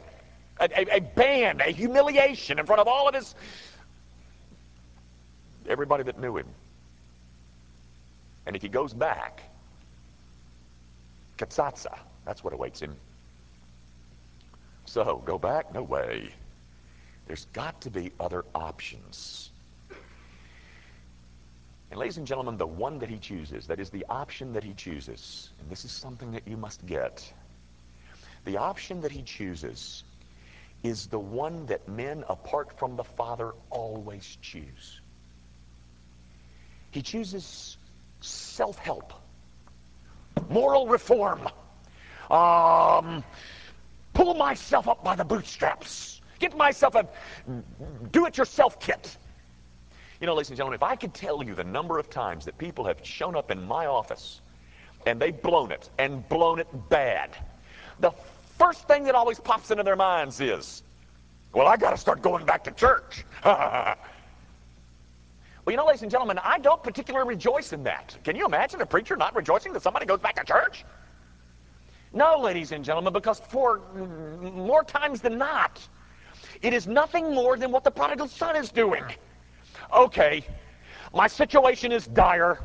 a, 0.60 0.70
a, 0.76 0.98
a 0.98 1.00
ban, 1.00 1.62
a 1.62 1.72
humiliation 1.72 2.58
in 2.58 2.66
front 2.66 2.80
of 2.80 2.88
all 2.88 3.08
of 3.08 3.14
his, 3.14 3.36
everybody 5.70 6.04
that 6.04 6.20
knew 6.20 6.38
him. 6.38 6.48
And 8.46 8.56
if 8.56 8.62
he 8.62 8.70
goes 8.70 8.94
back, 8.94 9.42
katsatsa, 11.38 11.98
that's 12.26 12.44
what 12.44 12.54
awaits 12.54 12.80
him. 12.80 12.96
So, 14.86 15.22
go 15.26 15.38
back? 15.38 15.74
No 15.74 15.84
way. 15.84 16.30
There's 17.28 17.46
got 17.54 17.82
to 17.82 17.90
be 17.90 18.12
other 18.20 18.44
options. 18.54 19.50
And 21.90 22.00
ladies 22.00 22.18
and 22.18 22.28
gentlemen, 22.28 22.58
the 22.58 22.68
one 22.68 23.00
that 23.00 23.10
he 23.10 23.18
chooses, 23.18 23.68
that 23.68 23.80
is 23.80 23.90
the 23.92 24.06
option 24.10 24.54
that 24.54 24.64
he 24.64 24.74
chooses, 24.74 25.52
and 25.60 25.70
this 25.70 25.86
is 25.86 25.92
something 25.92 26.32
that 26.32 26.48
you 26.48 26.58
must 26.58 26.86
get. 26.86 27.32
The 28.46 28.58
option 28.58 29.02
that 29.02 29.12
he 29.12 29.22
chooses 29.22 30.04
is 30.82 31.08
the 31.08 31.20
one 31.20 31.68
that 31.68 31.88
men 31.88 32.26
apart 32.28 32.78
from 32.78 32.98
the 32.98 33.04
Father 33.04 33.54
always 33.70 34.38
choose. 34.42 35.00
He 36.92 37.02
chooses 37.02 37.78
self-help, 38.24 39.14
moral 40.50 40.88
reform, 40.88 41.48
um, 42.32 43.24
pull 44.14 44.34
myself 44.36 44.88
up 44.88 45.04
by 45.04 45.16
the 45.16 45.24
bootstraps, 45.24 46.22
get 46.40 46.56
myself 46.56 46.96
a 46.96 47.08
do-it-yourself 48.12 48.80
kit. 48.80 49.18
You 50.22 50.28
know, 50.28 50.36
ladies 50.36 50.50
and 50.50 50.58
gentlemen, 50.58 50.78
if 50.78 50.84
I 50.84 50.96
could 50.96 51.14
tell 51.14 51.44
you 51.44 51.54
the 51.54 51.64
number 51.64 52.00
of 52.00 52.10
times 52.10 52.46
that 52.46 52.58
people 52.58 52.86
have 52.86 53.06
shown 53.06 53.36
up 53.36 53.52
in 53.52 53.62
my 53.62 53.88
office 53.88 54.40
and 55.06 55.20
they've 55.20 55.40
blown 55.42 55.72
it 55.72 55.90
and 55.98 56.28
blown 56.30 56.60
it 56.60 56.68
bad, 56.90 57.36
the 58.00 58.12
first 58.58 58.88
thing 58.88 59.04
that 59.04 59.16
always 59.16 59.40
pops 59.40 59.72
into 59.72 59.84
their 59.84 59.98
minds 59.98 60.40
is, 60.40 60.84
well, 61.54 61.68
I 61.68 61.76
got 61.76 61.92
to 61.92 61.98
start 61.98 62.22
going 62.22 62.46
back 62.46 62.64
to 62.64 62.72
church. 62.72 63.26
well, 65.66 65.72
you 65.72 65.78
know, 65.78 65.86
ladies 65.86 66.02
and 66.02 66.12
gentlemen, 66.12 66.40
I 66.44 66.60
don't 66.60 66.84
particularly 66.84 67.28
rejoice 67.28 67.72
in 67.72 67.84
that. 67.84 68.18
Can 68.24 68.36
you 68.36 68.46
imagine 68.46 68.82
a 68.82 68.86
preacher 68.86 69.16
not 69.16 69.36
rejoicing 69.36 69.72
that 69.74 69.82
somebody 69.82 70.06
goes 70.06 70.20
back 70.20 70.36
to 70.36 70.44
church? 70.44 70.84
No, 72.12 72.38
ladies 72.38 72.72
and 72.74 72.84
gentlemen, 72.84 73.14
because 73.14 73.40
for 73.40 73.82
more 74.42 74.84
times 74.84 75.22
than 75.22 75.38
not, 75.38 75.80
it 76.62 76.74
is 76.74 76.86
nothing 76.86 77.34
more 77.34 77.58
than 77.58 77.72
what 77.72 77.84
the 77.84 77.92
prodigal 77.92 78.28
son 78.28 78.56
is 78.56 78.72
doing. 78.72 79.04
Okay, 79.96 80.46
my 81.14 81.28
situation 81.28 81.92
is 81.92 82.08
dire. 82.08 82.60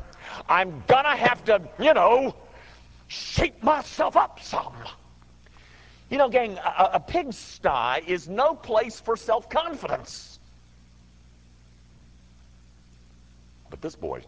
I'm 0.49 0.83
gonna 0.87 1.15
have 1.15 1.43
to, 1.45 1.61
you 1.79 1.93
know, 1.93 2.35
shape 3.07 3.63
myself 3.63 4.17
up 4.17 4.39
some. 4.41 4.73
You 6.09 6.17
know, 6.17 6.29
gang, 6.29 6.57
a, 6.57 6.89
a 6.93 6.99
pigsty 6.99 8.03
is 8.07 8.27
no 8.27 8.55
place 8.55 8.99
for 8.99 9.15
self-confidence. 9.15 10.38
But 13.79 13.87
this 13.87 13.95
boy 13.95 14.21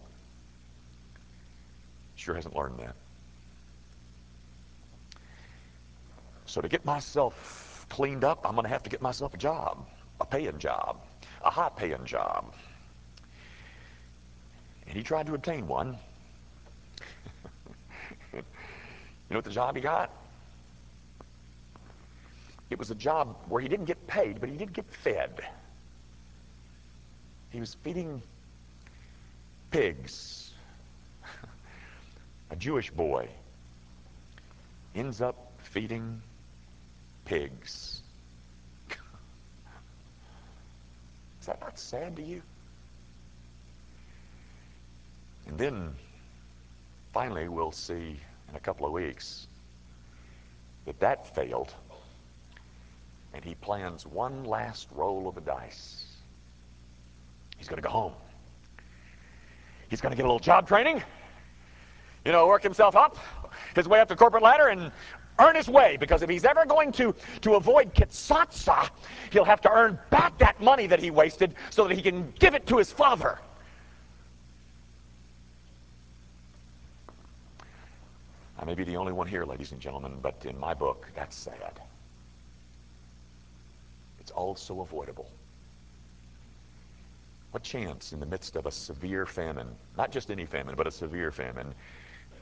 sure 2.15 2.35
hasn't 2.35 2.55
learned 2.55 2.79
that. 2.79 2.95
So 6.45 6.61
to 6.61 6.69
get 6.69 6.85
myself 6.85 7.85
cleaned 7.89 8.23
up, 8.23 8.45
I'm 8.45 8.53
going 8.53 8.63
to 8.63 8.69
have 8.69 8.83
to 8.83 8.89
get 8.89 9.01
myself 9.01 9.33
a 9.33 9.37
job, 9.37 9.85
a 10.21 10.25
paying 10.25 10.57
job, 10.57 11.01
a 11.43 11.49
high 11.49 11.69
paying 11.75 12.05
job. 12.05 12.53
And 14.87 14.95
he 14.95 15.03
tried 15.03 15.25
to 15.25 15.33
obtain 15.33 15.67
one. 15.67 15.97
you 18.33 18.41
know 19.29 19.37
what 19.37 19.43
the 19.43 19.51
job 19.51 19.75
he 19.75 19.81
got? 19.81 20.11
It 22.69 22.79
was 22.79 22.89
a 22.89 22.95
job 22.95 23.35
where 23.49 23.61
he 23.61 23.67
didn't 23.67 23.85
get 23.85 24.07
paid, 24.07 24.39
but 24.39 24.47
he 24.47 24.55
did 24.55 24.71
get 24.71 24.85
fed. 25.03 25.41
He 27.49 27.59
was 27.59 27.75
feeding 27.83 28.21
pigs. 29.71 30.51
a 32.51 32.55
Jewish 32.55 32.91
boy 32.91 33.27
ends 34.93 35.21
up 35.21 35.53
feeding 35.63 36.21
pigs. 37.25 38.01
Is 41.39 41.47
that 41.47 41.59
not 41.61 41.79
sad 41.79 42.15
to 42.17 42.21
you? 42.21 42.41
And 45.47 45.57
then 45.57 45.95
finally 47.13 47.47
we'll 47.47 47.71
see 47.71 48.19
in 48.49 48.55
a 48.55 48.59
couple 48.59 48.85
of 48.85 48.91
weeks 48.91 49.47
that 50.85 50.99
that 50.99 51.33
failed 51.35 51.73
and 53.33 53.43
he 53.43 53.55
plans 53.55 54.05
one 54.05 54.43
last 54.43 54.87
roll 54.91 55.27
of 55.27 55.35
the 55.35 55.41
dice. 55.41 56.05
He's 57.57 57.67
going 57.67 57.81
to 57.81 57.87
go 57.87 57.89
home. 57.89 58.13
He's 59.91 59.99
going 59.99 60.11
to 60.11 60.15
get 60.15 60.23
a 60.23 60.29
little 60.29 60.39
job 60.39 60.69
training, 60.69 61.03
you 62.23 62.31
know, 62.31 62.47
work 62.47 62.63
himself 62.63 62.95
up, 62.95 63.17
his 63.75 63.89
way 63.89 63.99
up 63.99 64.07
the 64.07 64.15
corporate 64.15 64.41
ladder, 64.41 64.69
and 64.69 64.89
earn 65.37 65.53
his 65.53 65.67
way 65.67 65.97
because 65.97 66.21
if 66.21 66.29
he's 66.29 66.45
ever 66.45 66.65
going 66.65 66.93
to, 66.93 67.13
to 67.41 67.55
avoid 67.55 67.93
kitsatsa, 67.93 68.89
he'll 69.31 69.43
have 69.43 69.59
to 69.59 69.69
earn 69.69 69.99
back 70.09 70.37
that 70.37 70.61
money 70.61 70.87
that 70.87 71.01
he 71.01 71.11
wasted 71.11 71.55
so 71.71 71.85
that 71.85 71.93
he 71.93 72.01
can 72.01 72.33
give 72.39 72.55
it 72.55 72.65
to 72.67 72.77
his 72.77 72.89
father. 72.89 73.37
I 78.57 78.63
may 78.63 78.75
be 78.75 78.85
the 78.85 78.95
only 78.95 79.11
one 79.11 79.27
here, 79.27 79.43
ladies 79.43 79.73
and 79.73 79.81
gentlemen, 79.81 80.13
but 80.21 80.45
in 80.45 80.57
my 80.57 80.73
book, 80.73 81.09
that's 81.13 81.35
sad. 81.35 81.81
It's 84.21 84.31
also 84.31 84.79
avoidable. 84.79 85.29
What 87.51 87.63
chance 87.63 88.13
in 88.13 88.19
the 88.19 88.25
midst 88.25 88.55
of 88.55 88.65
a 88.65 88.71
severe 88.71 89.25
famine, 89.25 89.75
not 89.97 90.11
just 90.11 90.31
any 90.31 90.45
famine, 90.45 90.75
but 90.75 90.87
a 90.87 90.91
severe 90.91 91.31
famine, 91.31 91.75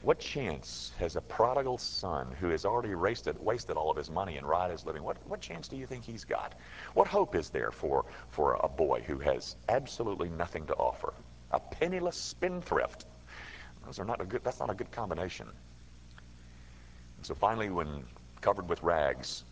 what 0.02 0.20
chance 0.20 0.92
has 0.98 1.16
a 1.16 1.20
prodigal 1.20 1.78
son 1.78 2.28
who 2.40 2.48
has 2.48 2.64
already 2.64 2.94
wasted, 2.94 3.36
wasted 3.38 3.76
all 3.76 3.90
of 3.90 3.96
his 3.96 4.08
money 4.08 4.38
and 4.38 4.48
riotous 4.48 4.86
living, 4.86 5.02
what, 5.02 5.16
what 5.26 5.40
chance 5.40 5.68
do 5.68 5.76
you 5.76 5.84
think 5.84 6.04
he's 6.04 6.24
got? 6.24 6.54
What 6.94 7.06
hope 7.06 7.34
is 7.34 7.50
there 7.50 7.70
for, 7.70 8.06
for 8.30 8.54
a 8.62 8.68
boy 8.68 9.02
who 9.06 9.18
has 9.18 9.56
absolutely 9.68 10.30
nothing 10.30 10.64
to 10.66 10.74
offer? 10.74 11.12
A 11.50 11.60
penniless 11.60 12.16
spendthrift. 12.16 13.04
Those 13.84 13.98
are 13.98 14.04
not 14.04 14.20
a 14.20 14.24
good, 14.24 14.42
that's 14.44 14.60
not 14.60 14.70
a 14.70 14.74
good 14.74 14.92
combination. 14.92 15.48
And 17.16 17.26
so 17.26 17.34
finally, 17.34 17.68
when 17.68 18.04
covered 18.40 18.68
with 18.68 18.82
rags, 18.82 19.44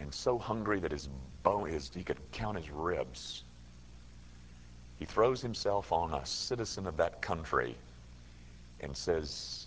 and 0.00 0.12
so 0.12 0.36
hungry 0.36 0.80
that 0.80 0.90
his 0.90 1.08
bone, 1.42 1.70
his, 1.70 1.90
he 1.94 2.02
could 2.02 2.18
count 2.32 2.58
his 2.58 2.70
ribs, 2.70 3.44
he 5.02 5.06
throws 5.06 5.42
himself 5.42 5.90
on 5.90 6.14
a 6.14 6.24
citizen 6.24 6.86
of 6.86 6.96
that 6.96 7.20
country 7.20 7.74
and 8.78 8.96
says, 8.96 9.66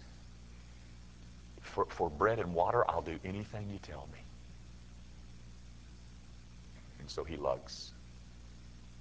for, 1.59 1.83
for 1.89 2.09
bread 2.09 2.39
and 2.39 2.53
water, 2.53 2.89
I'll 2.89 3.01
do 3.01 3.19
anything 3.25 3.69
you 3.69 3.77
tell 3.79 4.07
me. 4.13 4.19
And 7.01 7.09
so 7.09 7.25
he 7.25 7.35
lugs 7.35 7.91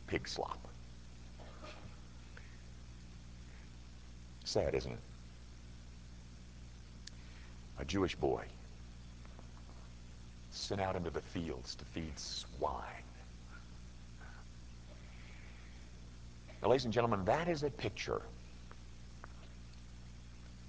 pig 0.08 0.26
slop. 0.26 0.58
Sad, 4.42 4.74
isn't 4.74 4.90
it? 4.90 4.98
A 7.78 7.84
Jewish 7.84 8.16
boy 8.16 8.42
sent 10.50 10.80
out 10.80 10.96
into 10.96 11.10
the 11.10 11.20
fields 11.20 11.76
to 11.76 11.84
feed 11.84 12.18
swine. 12.18 13.03
Now, 16.64 16.70
ladies 16.70 16.86
and 16.86 16.94
gentlemen, 16.94 17.26
that 17.26 17.46
is 17.46 17.62
a 17.62 17.68
picture 17.68 18.22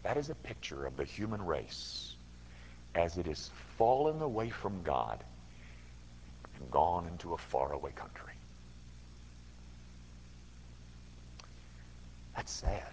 that 0.04 0.18
is 0.18 0.30
a 0.30 0.36
picture 0.36 0.86
of 0.86 0.98
the 0.98 1.06
human 1.06 1.44
race 1.44 2.16
as 2.94 3.18
it 3.18 3.26
has 3.26 3.50
fallen 3.78 4.22
away 4.22 4.50
from 4.50 4.84
God 4.84 5.24
and 6.60 6.70
gone 6.70 7.08
into 7.08 7.34
a 7.34 7.38
faraway 7.38 7.92
country. 7.94 8.34
That's 12.36 12.52
sad. 12.52 12.92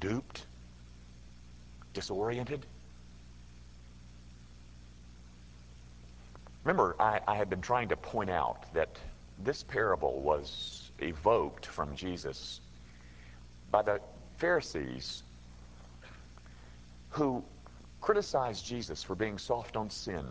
Duped, 0.00 0.46
disoriented. 1.94 2.66
Remember, 6.64 6.96
I, 6.98 7.20
I 7.28 7.36
had 7.36 7.48
been 7.48 7.60
trying 7.60 7.90
to 7.90 7.96
point 7.96 8.30
out 8.30 8.72
that 8.74 8.88
this 9.44 9.62
parable 9.62 10.20
was 10.20 10.85
evoked 11.00 11.66
from 11.66 11.94
Jesus 11.96 12.60
by 13.70 13.82
the 13.82 14.00
Pharisees 14.38 15.22
who 17.10 17.42
criticized 18.00 18.64
Jesus 18.64 19.02
for 19.02 19.14
being 19.14 19.38
soft 19.38 19.76
on 19.76 19.90
sin. 19.90 20.24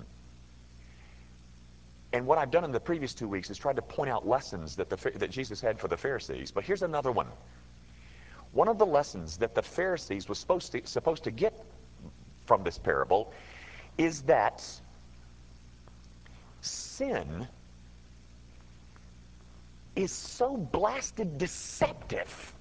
And 2.13 2.25
what 2.27 2.37
I've 2.37 2.51
done 2.51 2.63
in 2.63 2.71
the 2.71 2.79
previous 2.79 3.13
two 3.13 3.27
weeks 3.27 3.49
is 3.49 3.57
tried 3.57 3.75
to 3.75 3.81
point 3.81 4.09
out 4.09 4.27
lessons 4.27 4.77
that, 4.77 4.89
the, 4.89 5.11
that 5.17 5.31
Jesus 5.31 5.59
had 5.59 5.79
for 5.79 5.87
the 5.87 5.97
Pharisees. 5.97 6.51
But 6.51 6.63
here's 6.63 6.83
another 6.83 7.11
one. 7.11 7.27
One 8.53 8.69
of 8.69 8.77
the 8.77 8.85
lessons 8.85 9.37
that 9.37 9.53
the 9.53 9.61
Pharisees 9.61 10.29
was 10.29 10.39
supposed 10.39 10.71
to, 10.71 10.85
supposed 10.85 11.25
to 11.25 11.31
get 11.31 11.53
from 12.45 12.63
this 12.63 12.77
parable 12.77 13.33
is 13.97 14.21
that 14.23 14.63
sin 16.61 17.47
is 19.95 20.11
so 20.11 20.57
blasted 20.57 21.37
deceptive 21.37 22.53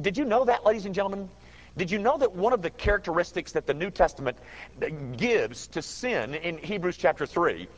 did 0.00 0.16
you 0.16 0.24
know 0.24 0.44
that, 0.44 0.64
ladies 0.64 0.86
and 0.86 0.94
gentlemen? 0.94 1.28
Did 1.76 1.90
you 1.90 1.98
know 1.98 2.18
that 2.18 2.32
one 2.32 2.52
of 2.52 2.62
the 2.62 2.70
characteristics 2.70 3.52
that 3.52 3.66
the 3.66 3.74
New 3.74 3.90
Testament 3.90 4.36
gives 5.16 5.66
to 5.68 5.82
sin 5.82 6.34
in 6.34 6.58
Hebrews 6.58 6.96
chapter 6.96 7.26
3 7.26 7.68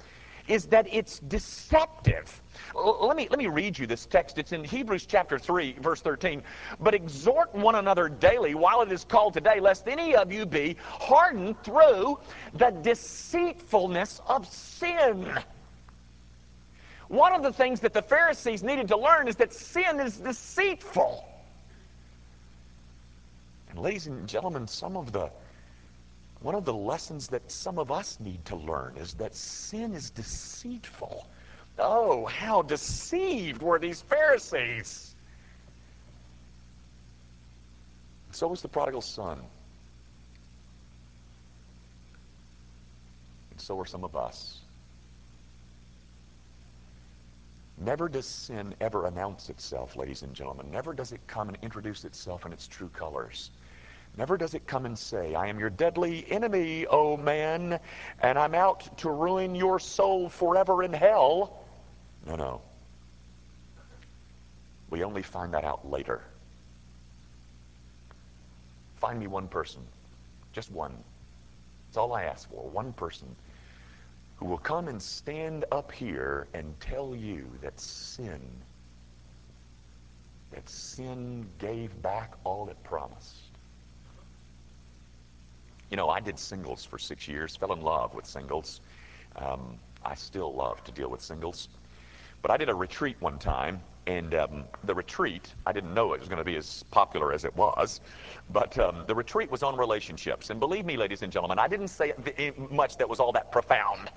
is 0.49 0.67
that 0.67 0.88
it's 0.93 1.21
deceptive? 1.21 2.43
Let 2.75 3.17
me, 3.17 3.29
let 3.31 3.38
me 3.38 3.47
read 3.47 3.79
you 3.79 3.87
this 3.87 4.07
text. 4.07 4.38
It's 4.38 4.51
in 4.53 4.65
Hebrews 4.65 5.07
chapter 5.07 5.38
3, 5.38 5.75
verse 5.81 6.01
13. 6.01 6.43
But 6.81 6.95
exhort 6.95 7.55
one 7.55 7.77
another 7.77 8.09
daily 8.09 8.55
while 8.55 8.83
it 8.83 8.91
is 8.91 9.05
called 9.05 9.35
today, 9.35 9.61
lest 9.61 9.87
any 9.87 10.17
of 10.17 10.33
you 10.33 10.45
be 10.45 10.77
hardened 10.83 11.62
through 11.62 12.19
the 12.55 12.71
deceitfulness 12.71 14.21
of 14.27 14.47
sin. 14.49 15.33
One 17.12 17.35
of 17.35 17.42
the 17.42 17.53
things 17.53 17.79
that 17.81 17.92
the 17.92 18.01
Pharisees 18.01 18.62
needed 18.62 18.88
to 18.88 18.96
learn 18.96 19.29
is 19.29 19.37
that 19.37 19.53
sin 19.53 20.01
is 20.01 20.16
deceitful. 20.16 21.29
And 23.68 23.79
ladies 23.79 24.07
and 24.07 24.27
gentlemen, 24.27 24.66
some 24.66 24.96
of 24.96 25.12
the 25.12 25.31
one 26.40 26.55
of 26.55 26.64
the 26.64 26.72
lessons 26.72 27.29
that 27.29 27.53
some 27.53 27.79
of 27.79 27.92
us 27.92 28.18
need 28.18 28.42
to 28.46 28.57
learn 28.57 28.96
is 28.96 29.12
that 29.14 29.35
sin 29.37 29.92
is 29.92 30.09
deceitful. 30.09 31.29
Oh, 31.79 32.25
how 32.25 32.62
deceived 32.62 33.61
were 33.61 33.79
these 33.79 34.01
Pharisees. 34.01 35.14
So 38.31 38.48
was 38.48 38.62
the 38.62 38.68
prodigal 38.68 39.03
son. 39.03 39.38
And 43.51 43.61
so 43.61 43.79
are 43.79 43.85
some 43.85 44.03
of 44.03 44.16
us. 44.16 44.62
Never 47.79 48.09
does 48.09 48.27
sin 48.27 48.75
ever 48.81 49.07
announce 49.07 49.49
itself, 49.49 49.97
ladies 49.97 50.23
and 50.23 50.35
gentlemen. 50.35 50.71
Never 50.71 50.93
does 50.93 51.13
it 51.13 51.21
come 51.27 51.49
and 51.49 51.59
introduce 51.63 52.05
itself 52.05 52.47
in 52.47 52.53
its 52.53 52.67
true 52.67 52.89
colors. 52.89 53.51
Never 54.17 54.37
does 54.37 54.55
it 54.55 54.67
come 54.67 54.85
and 54.85 54.99
say, 54.99 55.35
I 55.35 55.47
am 55.47 55.59
your 55.59 55.71
deadly 55.71 56.31
enemy, 56.31 56.87
O 56.87 57.17
man, 57.17 57.81
and 58.21 58.39
I'm 58.39 58.55
out 58.55 58.99
to 58.99 59.11
ruin 59.11 59.55
your 59.55 59.79
soul 59.79 60.29
forever 60.29 60.83
in 60.83 60.93
hell. 60.93 61.65
No, 62.27 62.37
no. 62.37 62.61
We 64.91 65.03
only 65.03 65.23
find 65.23 65.55
that 65.55 65.65
out 65.65 65.91
later. 65.91 66.23
Find 68.97 69.19
me 69.19 69.27
one 69.27 69.49
person, 69.49 69.81
just 70.53 70.71
one. 70.71 70.93
That's 71.89 71.97
all 71.97 72.13
I 72.13 72.25
ask 72.25 72.49
for, 72.51 72.69
one 72.69 72.93
person 72.93 73.35
who 74.43 74.49
will 74.49 74.59
come 74.59 74.89
and 74.89 75.01
stand 75.01 75.65
up 75.71 75.93
here 75.93 76.49
and 76.53 76.75
tell 76.81 77.15
you 77.15 77.47
that 77.61 77.79
sin, 77.79 78.41
that 80.51 80.69
sin 80.69 81.47
gave 81.61 82.03
back 82.03 82.33
all 82.43 82.69
it 82.69 82.83
promised. 82.83 83.37
You 85.93 85.97
know, 85.97 86.09
I 86.09 86.19
did 86.19 86.41
singles 86.41 86.85
for 86.85 86.99
six 86.99 87.29
years, 87.29 87.55
fell 87.55 87.73
in 87.73 87.83
love 87.83 88.15
with 88.15 88.27
singles. 88.27 88.81
Um, 89.37 89.79
I 90.05 90.17
still 90.17 90.53
love 90.53 90.83
to 90.85 90.91
deal 90.91 91.09
with 91.09 91.21
singles. 91.21 91.69
But 92.43 92.51
I 92.51 92.57
did 92.57 92.69
a 92.69 92.75
retreat 92.75 93.19
one 93.21 93.39
time, 93.39 93.81
and 94.07 94.35
um, 94.35 94.65
the 94.85 94.95
retreat, 94.95 95.55
I 95.67 95.73
didn't 95.73 95.95
know 95.95 96.12
it 96.12 96.21
was 96.21 96.29
going 96.29 96.38
to 96.38 96.45
be 96.45 96.57
as 96.57 96.83
popular 96.91 97.33
as 97.33 97.45
it 97.45 97.55
was, 97.57 98.01
but 98.51 98.77
um, 98.79 99.05
the 99.07 99.15
retreat 99.15 99.51
was 99.51 99.62
on 99.62 99.77
relationships. 99.77 100.51
And 100.51 100.59
believe 100.59 100.85
me, 100.85 100.97
ladies 100.97 101.23
and 101.23 101.33
gentlemen, 101.33 101.59
I 101.59 101.69
didn't 101.69 101.88
say 101.88 102.12
much 102.71 102.97
that 102.97 103.09
was 103.09 103.21
all 103.21 103.33
that 103.33 103.53
profound. 103.53 104.11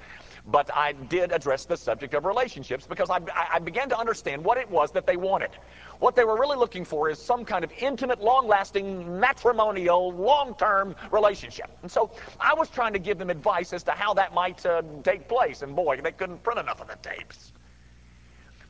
But 0.48 0.70
I 0.76 0.94
did 0.94 1.32
address 1.32 1.66
the 1.66 1.76
subject 1.76 2.14
of 2.14 2.26
relationships 2.26 2.86
because 2.86 3.10
I, 3.10 3.20
I 3.54 3.58
began 3.60 3.90
to 3.90 3.98
understand 3.98 4.44
what 4.44 4.58
it 4.58 4.70
was 4.70 4.92
that 4.92 5.08
they 5.08 5.18
wanted. 5.18 5.52
What 6.00 6.16
they 6.16 6.24
were 6.24 6.40
really 6.40 6.58
looking 6.58 6.86
for 6.86 7.10
is 7.10 7.20
some 7.20 7.46
kind 7.46 7.64
of 7.64 7.72
intimate, 7.80 8.22
long-lasting, 8.22 9.20
matrimonial, 9.20 10.14
long-term 10.14 10.96
relationship. 11.12 11.76
And 11.82 11.92
so 11.92 12.12
I 12.40 12.54
was 12.54 12.70
trying 12.70 12.94
to 12.94 13.00
give 13.00 13.18
them 13.18 13.32
advice 13.32 13.74
as 13.74 13.82
to 13.84 13.92
how 13.92 14.14
that 14.16 14.34
might 14.34 14.64
uh, 14.66 14.84
take 15.04 15.28
place. 15.28 15.64
And 15.64 15.76
boy, 15.76 16.00
they 16.04 16.12
couldn't 16.12 16.44
print 16.44 16.60
enough 16.60 16.80
of 16.80 16.88
the 16.88 16.98
tapes. 17.02 17.54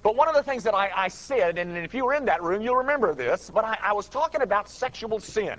But 0.05 0.15
one 0.15 0.27
of 0.27 0.35
the 0.35 0.43
things 0.43 0.61
that 0.65 0.75
I, 0.75 0.91
I 0.95 1.07
said, 1.07 1.57
and 1.57 1.75
if 1.75 1.95
you 1.95 2.05
were 2.05 2.13
in 2.13 2.25
that 2.25 2.43
room, 2.43 2.61
you'll 2.61 2.75
remember 2.75 3.15
this, 3.15 3.49
but 3.51 3.65
I, 3.65 3.75
I 3.81 3.91
was 3.91 4.07
talking 4.07 4.43
about 4.43 4.69
sexual 4.69 5.19
sin. 5.19 5.57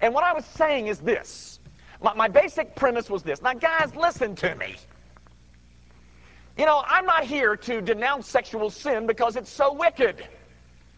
And 0.00 0.14
what 0.14 0.22
I 0.22 0.32
was 0.32 0.44
saying 0.44 0.86
is 0.86 1.00
this 1.00 1.58
my, 2.00 2.14
my 2.14 2.28
basic 2.28 2.76
premise 2.76 3.10
was 3.10 3.24
this. 3.24 3.42
Now, 3.42 3.54
guys, 3.54 3.96
listen 3.96 4.36
to 4.36 4.54
me. 4.54 4.76
You 6.56 6.64
know, 6.64 6.84
I'm 6.86 7.04
not 7.04 7.24
here 7.24 7.56
to 7.56 7.80
denounce 7.80 8.28
sexual 8.28 8.70
sin 8.70 9.04
because 9.04 9.34
it's 9.34 9.50
so 9.50 9.72
wicked. 9.72 10.24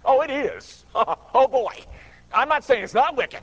Oh, 0.05 0.21
it 0.21 0.31
is. 0.31 0.85
oh, 0.95 1.49
boy. 1.49 1.73
I'm 2.35 2.51
not 2.51 2.65
saying 2.65 2.85
it's 2.85 2.93
not 2.93 3.17
wicked, 3.17 3.41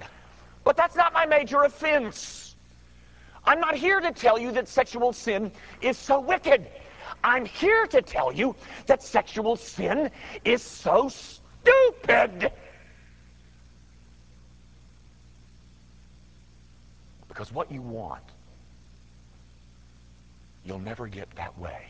but 0.64 0.78
that's 0.78 0.96
not 0.96 1.14
my 1.14 1.26
major 1.26 1.64
offense. 1.64 2.56
I'm 3.44 3.60
not 3.60 3.74
here 3.74 4.00
to 4.02 4.12
tell 4.12 4.38
you 4.38 4.52
that 4.52 4.68
sexual 4.68 5.14
sin 5.14 5.52
is 5.82 5.98
so 5.98 6.20
wicked. 6.20 6.68
I'm 7.26 7.44
here 7.44 7.88
to 7.88 8.04
tell 8.04 8.32
you 8.32 8.56
that 8.86 9.02
sexual 9.02 9.56
sin 9.56 10.12
is 10.46 10.62
so 10.62 11.10
stupid. 11.10 12.52
Because 17.28 17.52
what 17.52 17.72
you 17.72 17.82
want, 17.82 18.22
you'll 20.64 20.78
never 20.78 21.08
get 21.08 21.28
that 21.36 21.58
way. 21.58 21.88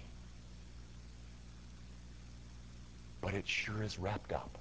But 3.20 3.34
it 3.34 3.46
sure 3.46 3.84
is 3.84 4.00
wrapped 4.00 4.32
up 4.32 4.58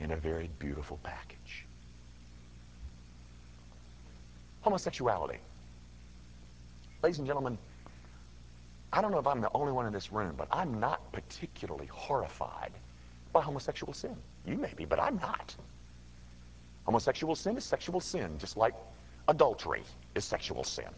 in 0.00 0.10
a 0.10 0.16
very 0.16 0.50
beautiful 0.58 0.98
package. 1.02 1.64
Homosexuality. 4.60 5.38
Ladies 7.02 7.18
and 7.18 7.26
gentlemen, 7.26 7.56
I 8.92 9.00
don't 9.00 9.12
know 9.12 9.18
if 9.18 9.26
I'm 9.26 9.40
the 9.40 9.50
only 9.54 9.72
one 9.72 9.86
in 9.86 9.92
this 9.92 10.12
room, 10.12 10.34
but 10.36 10.48
I'm 10.50 10.80
not 10.80 11.12
particularly 11.12 11.86
horrified 11.86 12.72
by 13.32 13.42
homosexual 13.42 13.92
sin. 13.92 14.16
You 14.46 14.56
may 14.56 14.72
be, 14.74 14.84
but 14.84 14.98
I'm 14.98 15.18
not. 15.18 15.54
Homosexual 16.86 17.34
sin 17.34 17.56
is 17.56 17.64
sexual 17.64 18.00
sin, 18.00 18.38
just 18.38 18.56
like 18.56 18.74
adultery 19.28 19.82
is 20.14 20.24
sexual 20.24 20.64
sin. 20.64 20.88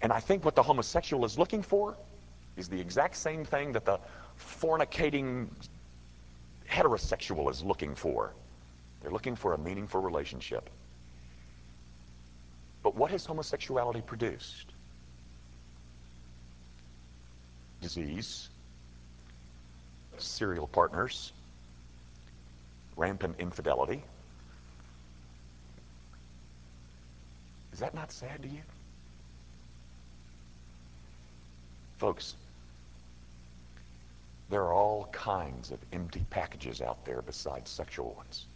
And 0.00 0.12
I 0.12 0.20
think 0.20 0.44
what 0.44 0.54
the 0.54 0.62
homosexual 0.62 1.24
is 1.24 1.38
looking 1.38 1.62
for 1.62 1.96
is 2.56 2.68
the 2.68 2.80
exact 2.80 3.16
same 3.16 3.44
thing 3.44 3.72
that 3.72 3.84
the 3.84 3.98
fornicating 4.38 5.48
heterosexual 6.68 7.50
is 7.50 7.62
looking 7.62 7.94
for. 7.94 8.32
They're 9.02 9.10
looking 9.10 9.36
for 9.36 9.52
a 9.52 9.58
meaningful 9.58 10.00
relationship. 10.00 10.70
But 12.82 12.94
what 12.94 13.10
has 13.10 13.24
homosexuality 13.24 14.02
produced? 14.02 14.73
Disease, 17.84 18.48
serial 20.16 20.66
partners, 20.66 21.34
rampant 22.96 23.36
infidelity. 23.38 24.02
Is 27.74 27.80
that 27.80 27.92
not 27.94 28.10
sad 28.10 28.40
to 28.40 28.48
you? 28.48 28.62
Folks, 31.98 32.36
there 34.48 34.62
are 34.62 34.72
all 34.72 35.10
kinds 35.12 35.70
of 35.70 35.78
empty 35.92 36.24
packages 36.30 36.80
out 36.80 37.04
there 37.04 37.20
besides 37.20 37.70
sexual 37.70 38.14
ones. 38.14 38.46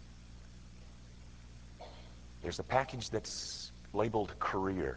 There's 2.43 2.61
a 2.61 2.65
package 2.65 3.11
that's 3.11 3.73
labeled 3.93 4.33
career. 4.39 4.97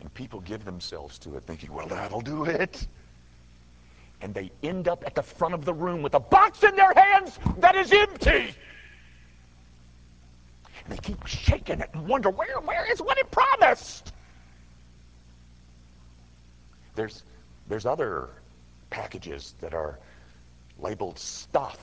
And 0.00 0.12
people 0.14 0.40
give 0.40 0.64
themselves 0.64 1.18
to 1.20 1.36
it 1.36 1.44
thinking, 1.46 1.72
well, 1.72 1.86
that'll 1.86 2.20
do 2.20 2.44
it. 2.44 2.86
And 4.20 4.34
they 4.34 4.50
end 4.62 4.88
up 4.88 5.04
at 5.06 5.14
the 5.14 5.22
front 5.22 5.54
of 5.54 5.64
the 5.64 5.74
room 5.74 6.02
with 6.02 6.14
a 6.14 6.20
box 6.20 6.62
in 6.62 6.74
their 6.76 6.92
hands 6.94 7.38
that 7.58 7.76
is 7.76 7.92
empty. 7.92 8.54
And 10.84 10.88
they 10.88 10.98
keep 10.98 11.26
shaking 11.26 11.80
it 11.80 11.90
and 11.92 12.06
wonder, 12.06 12.30
where, 12.30 12.60
where 12.60 12.90
is 12.90 13.00
what 13.00 13.18
it 13.18 13.30
promised? 13.30 14.12
There's, 16.94 17.24
there's 17.68 17.86
other 17.86 18.30
packages 18.90 19.54
that 19.60 19.74
are 19.74 19.98
labeled 20.78 21.18
stuff. 21.18 21.78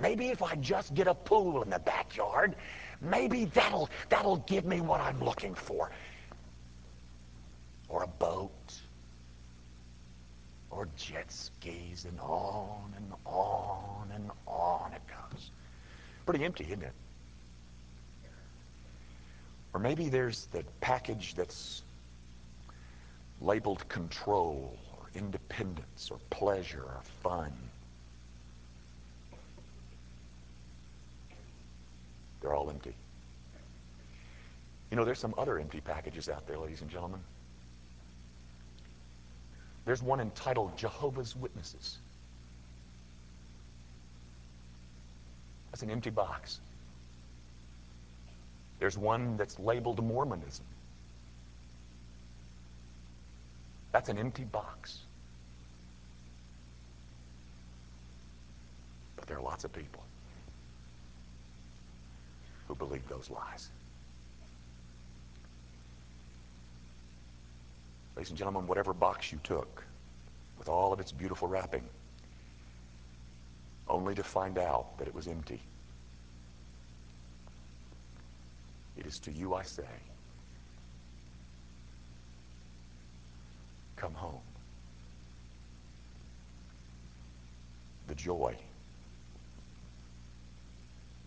Maybe 0.00 0.28
if 0.28 0.42
I 0.42 0.54
just 0.56 0.94
get 0.94 1.06
a 1.06 1.14
pool 1.14 1.62
in 1.62 1.70
the 1.70 1.78
backyard, 1.78 2.56
maybe 3.00 3.46
that'll 3.46 3.88
that'll 4.08 4.38
give 4.38 4.64
me 4.64 4.80
what 4.80 5.00
I'm 5.00 5.22
looking 5.22 5.54
for. 5.54 5.90
Or 7.90 8.04
a 8.04 8.06
boat. 8.06 8.50
Or 10.70 10.88
jet 10.96 11.30
skis 11.30 12.06
and 12.08 12.18
on 12.20 12.94
and 12.96 13.12
on 13.26 14.10
and 14.14 14.30
on 14.46 14.92
it 14.92 15.02
goes. 15.08 15.50
Pretty 16.24 16.44
empty, 16.44 16.64
isn't 16.64 16.82
it? 16.82 16.92
Or 19.72 19.80
maybe 19.80 20.08
there's 20.08 20.46
the 20.46 20.64
package 20.80 21.34
that's 21.34 21.82
labeled 23.40 23.88
control 23.88 24.76
or 24.96 25.08
independence 25.14 26.10
or 26.10 26.18
pleasure 26.30 26.82
or 26.82 27.00
fun. 27.22 27.52
They're 32.40 32.54
all 32.54 32.70
empty. 32.70 32.94
You 34.90 34.96
know, 34.96 35.04
there's 35.04 35.18
some 35.18 35.34
other 35.38 35.58
empty 35.58 35.80
packages 35.80 36.28
out 36.28 36.46
there, 36.46 36.58
ladies 36.58 36.80
and 36.80 36.90
gentlemen. 36.90 37.20
There's 39.84 40.02
one 40.02 40.20
entitled 40.20 40.76
Jehovah's 40.76 41.34
Witnesses. 41.34 41.98
That's 45.70 45.82
an 45.82 45.90
empty 45.90 46.10
box. 46.10 46.60
There's 48.78 48.98
one 48.98 49.36
that's 49.36 49.58
labeled 49.58 50.02
Mormonism. 50.02 50.64
That's 53.92 54.08
an 54.08 54.18
empty 54.18 54.44
box. 54.44 54.98
But 59.16 59.26
there 59.26 59.36
are 59.36 59.42
lots 59.42 59.64
of 59.64 59.72
people 59.72 60.02
who 62.68 62.74
believe 62.74 63.06
those 63.08 63.28
lies. 63.30 63.68
Ladies 68.20 68.32
and 68.32 68.38
gentlemen, 68.38 68.66
whatever 68.66 68.92
box 68.92 69.32
you 69.32 69.40
took, 69.42 69.82
with 70.58 70.68
all 70.68 70.92
of 70.92 71.00
its 71.00 71.10
beautiful 71.10 71.48
wrapping, 71.48 71.82
only 73.88 74.14
to 74.14 74.22
find 74.22 74.58
out 74.58 74.98
that 74.98 75.08
it 75.08 75.14
was 75.14 75.26
empty. 75.26 75.58
It 78.98 79.06
is 79.06 79.18
to 79.20 79.32
you 79.32 79.54
I 79.54 79.62
say, 79.62 79.84
come 83.96 84.12
home. 84.12 84.42
The 88.06 88.14
joy. 88.16 88.54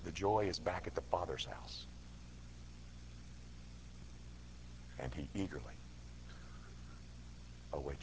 The 0.05 0.11
joy 0.11 0.45
is 0.47 0.59
back 0.59 0.85
at 0.85 0.93
the 0.93 1.01
Father's 1.01 1.45
house. 1.45 1.87
And 4.99 5.11
he 5.15 5.27
eagerly 5.33 5.73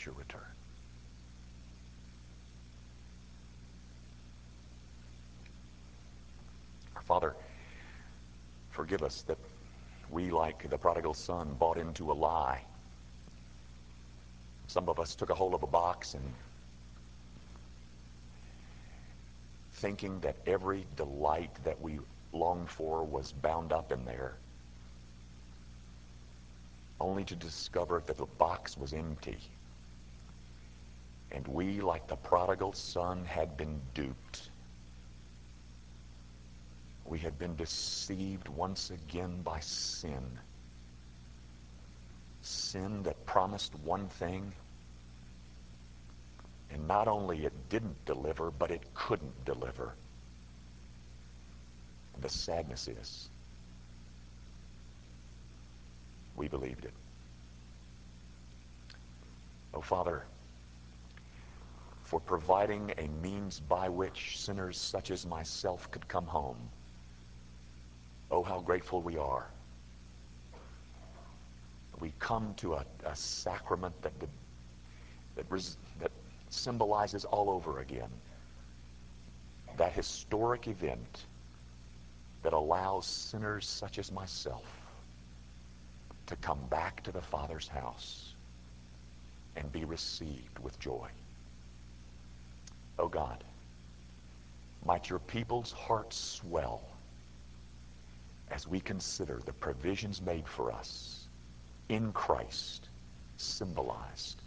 your 0.05 0.15
return. 0.15 0.41
Our 6.97 7.03
Father, 7.03 7.35
forgive 8.71 9.03
us 9.03 9.23
that 9.23 9.39
we, 10.11 10.31
like 10.31 10.69
the 10.69 10.79
prodigal 10.79 11.15
son, 11.15 11.55
bought 11.59 11.79
into 11.79 12.11
a 12.11 12.15
lie 12.15 12.63
some 14.71 14.89
of 14.89 15.01
us 15.01 15.17
took 15.17 15.31
a 15.31 15.35
hold 15.35 15.53
of 15.53 15.65
a 15.65 15.67
box 15.67 16.15
and 16.15 16.23
thinking 19.73 20.21
that 20.21 20.37
every 20.47 20.87
delight 20.95 21.51
that 21.65 21.81
we 21.81 21.99
longed 22.33 22.71
for 22.71 23.03
was 23.03 23.33
bound 23.33 23.73
up 23.73 23.91
in 23.91 24.05
there, 24.05 24.37
only 27.01 27.25
to 27.25 27.35
discover 27.35 28.01
that 28.07 28.17
the 28.17 28.27
box 28.39 28.79
was 28.79 28.93
empty. 28.93 29.39
And 31.33 31.47
we, 31.47 31.81
like 31.81 32.09
the 32.09 32.17
prodigal 32.17 32.73
son, 32.73 33.25
had 33.25 33.57
been 33.57 33.81
duped. 33.95 34.51
We 37.05 37.19
had 37.19 37.39
been 37.39 37.57
deceived 37.57 38.49
once 38.49 38.91
again 38.91 39.43
by 39.43 39.61
sin 39.61 40.39
sin 42.43 43.03
that 43.03 43.27
promised 43.27 43.75
one 43.81 44.09
thing, 44.09 44.53
and 46.71 46.87
not 46.87 47.09
only 47.09 47.45
it 47.45 47.53
didn't 47.69 48.05
deliver, 48.05 48.51
but 48.51 48.71
it 48.71 48.83
couldn't 48.95 49.45
deliver. 49.45 49.95
And 52.15 52.23
the 52.23 52.29
sadness 52.29 52.89
is, 52.89 53.29
we 56.37 56.49
believed 56.49 56.85
it. 56.85 56.95
Oh, 59.75 59.81
Father, 59.81 60.25
for 62.11 62.21
providing 62.21 62.93
a 62.99 63.09
means 63.23 63.61
by 63.61 63.89
which 63.89 64.39
sinners 64.39 64.77
such 64.77 65.11
as 65.11 65.25
myself 65.25 65.91
could 65.91 66.07
come 66.09 66.27
home. 66.27 66.59
Oh, 68.31 68.43
how 68.43 68.61
grateful 68.61 69.01
we 69.01 69.17
are 69.17 69.49
we 72.01 72.13
come 72.19 72.55
to 72.57 72.75
a, 72.75 72.85
a 73.05 73.15
sacrament 73.15 73.95
that, 74.03 74.13
that, 75.37 75.47
res, 75.49 75.77
that 76.01 76.11
symbolizes 76.49 77.25
all 77.25 77.51
over 77.51 77.81
again 77.81 78.11
that 79.77 79.93
historic 79.93 80.67
event 80.67 81.27
that 82.43 82.53
allows 82.53 83.07
sinners 83.07 83.67
such 83.67 83.99
as 83.99 84.11
myself 84.11 84.65
to 86.27 86.37
come 86.37 86.61
back 86.71 87.03
to 87.03 87.13
the 87.13 87.21
Father's 87.21 87.69
house 87.69 88.35
and 89.57 89.71
be 89.73 89.85
received 89.85 90.59
with 90.61 90.79
joy. 90.79 91.09
Oh 93.01 93.09
God, 93.09 93.43
might 94.85 95.09
your 95.09 95.21
people's 95.21 95.73
hearts 95.73 96.17
swell 96.17 96.83
as 98.51 98.69
we 98.69 98.79
consider 98.79 99.41
the 99.47 99.55
provisions 99.55 100.21
made 100.21 100.47
for 100.47 100.71
us 100.71 101.27
in 101.89 102.13
Christ, 102.13 102.91
symbolized 103.39 104.43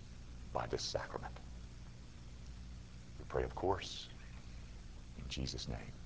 by 0.54 0.68
this 0.68 0.84
sacrament. 0.84 1.34
We 3.18 3.26
pray, 3.28 3.44
of 3.44 3.56
course, 3.56 4.08
in 5.18 5.24
Jesus' 5.30 5.68
name. 5.68 6.03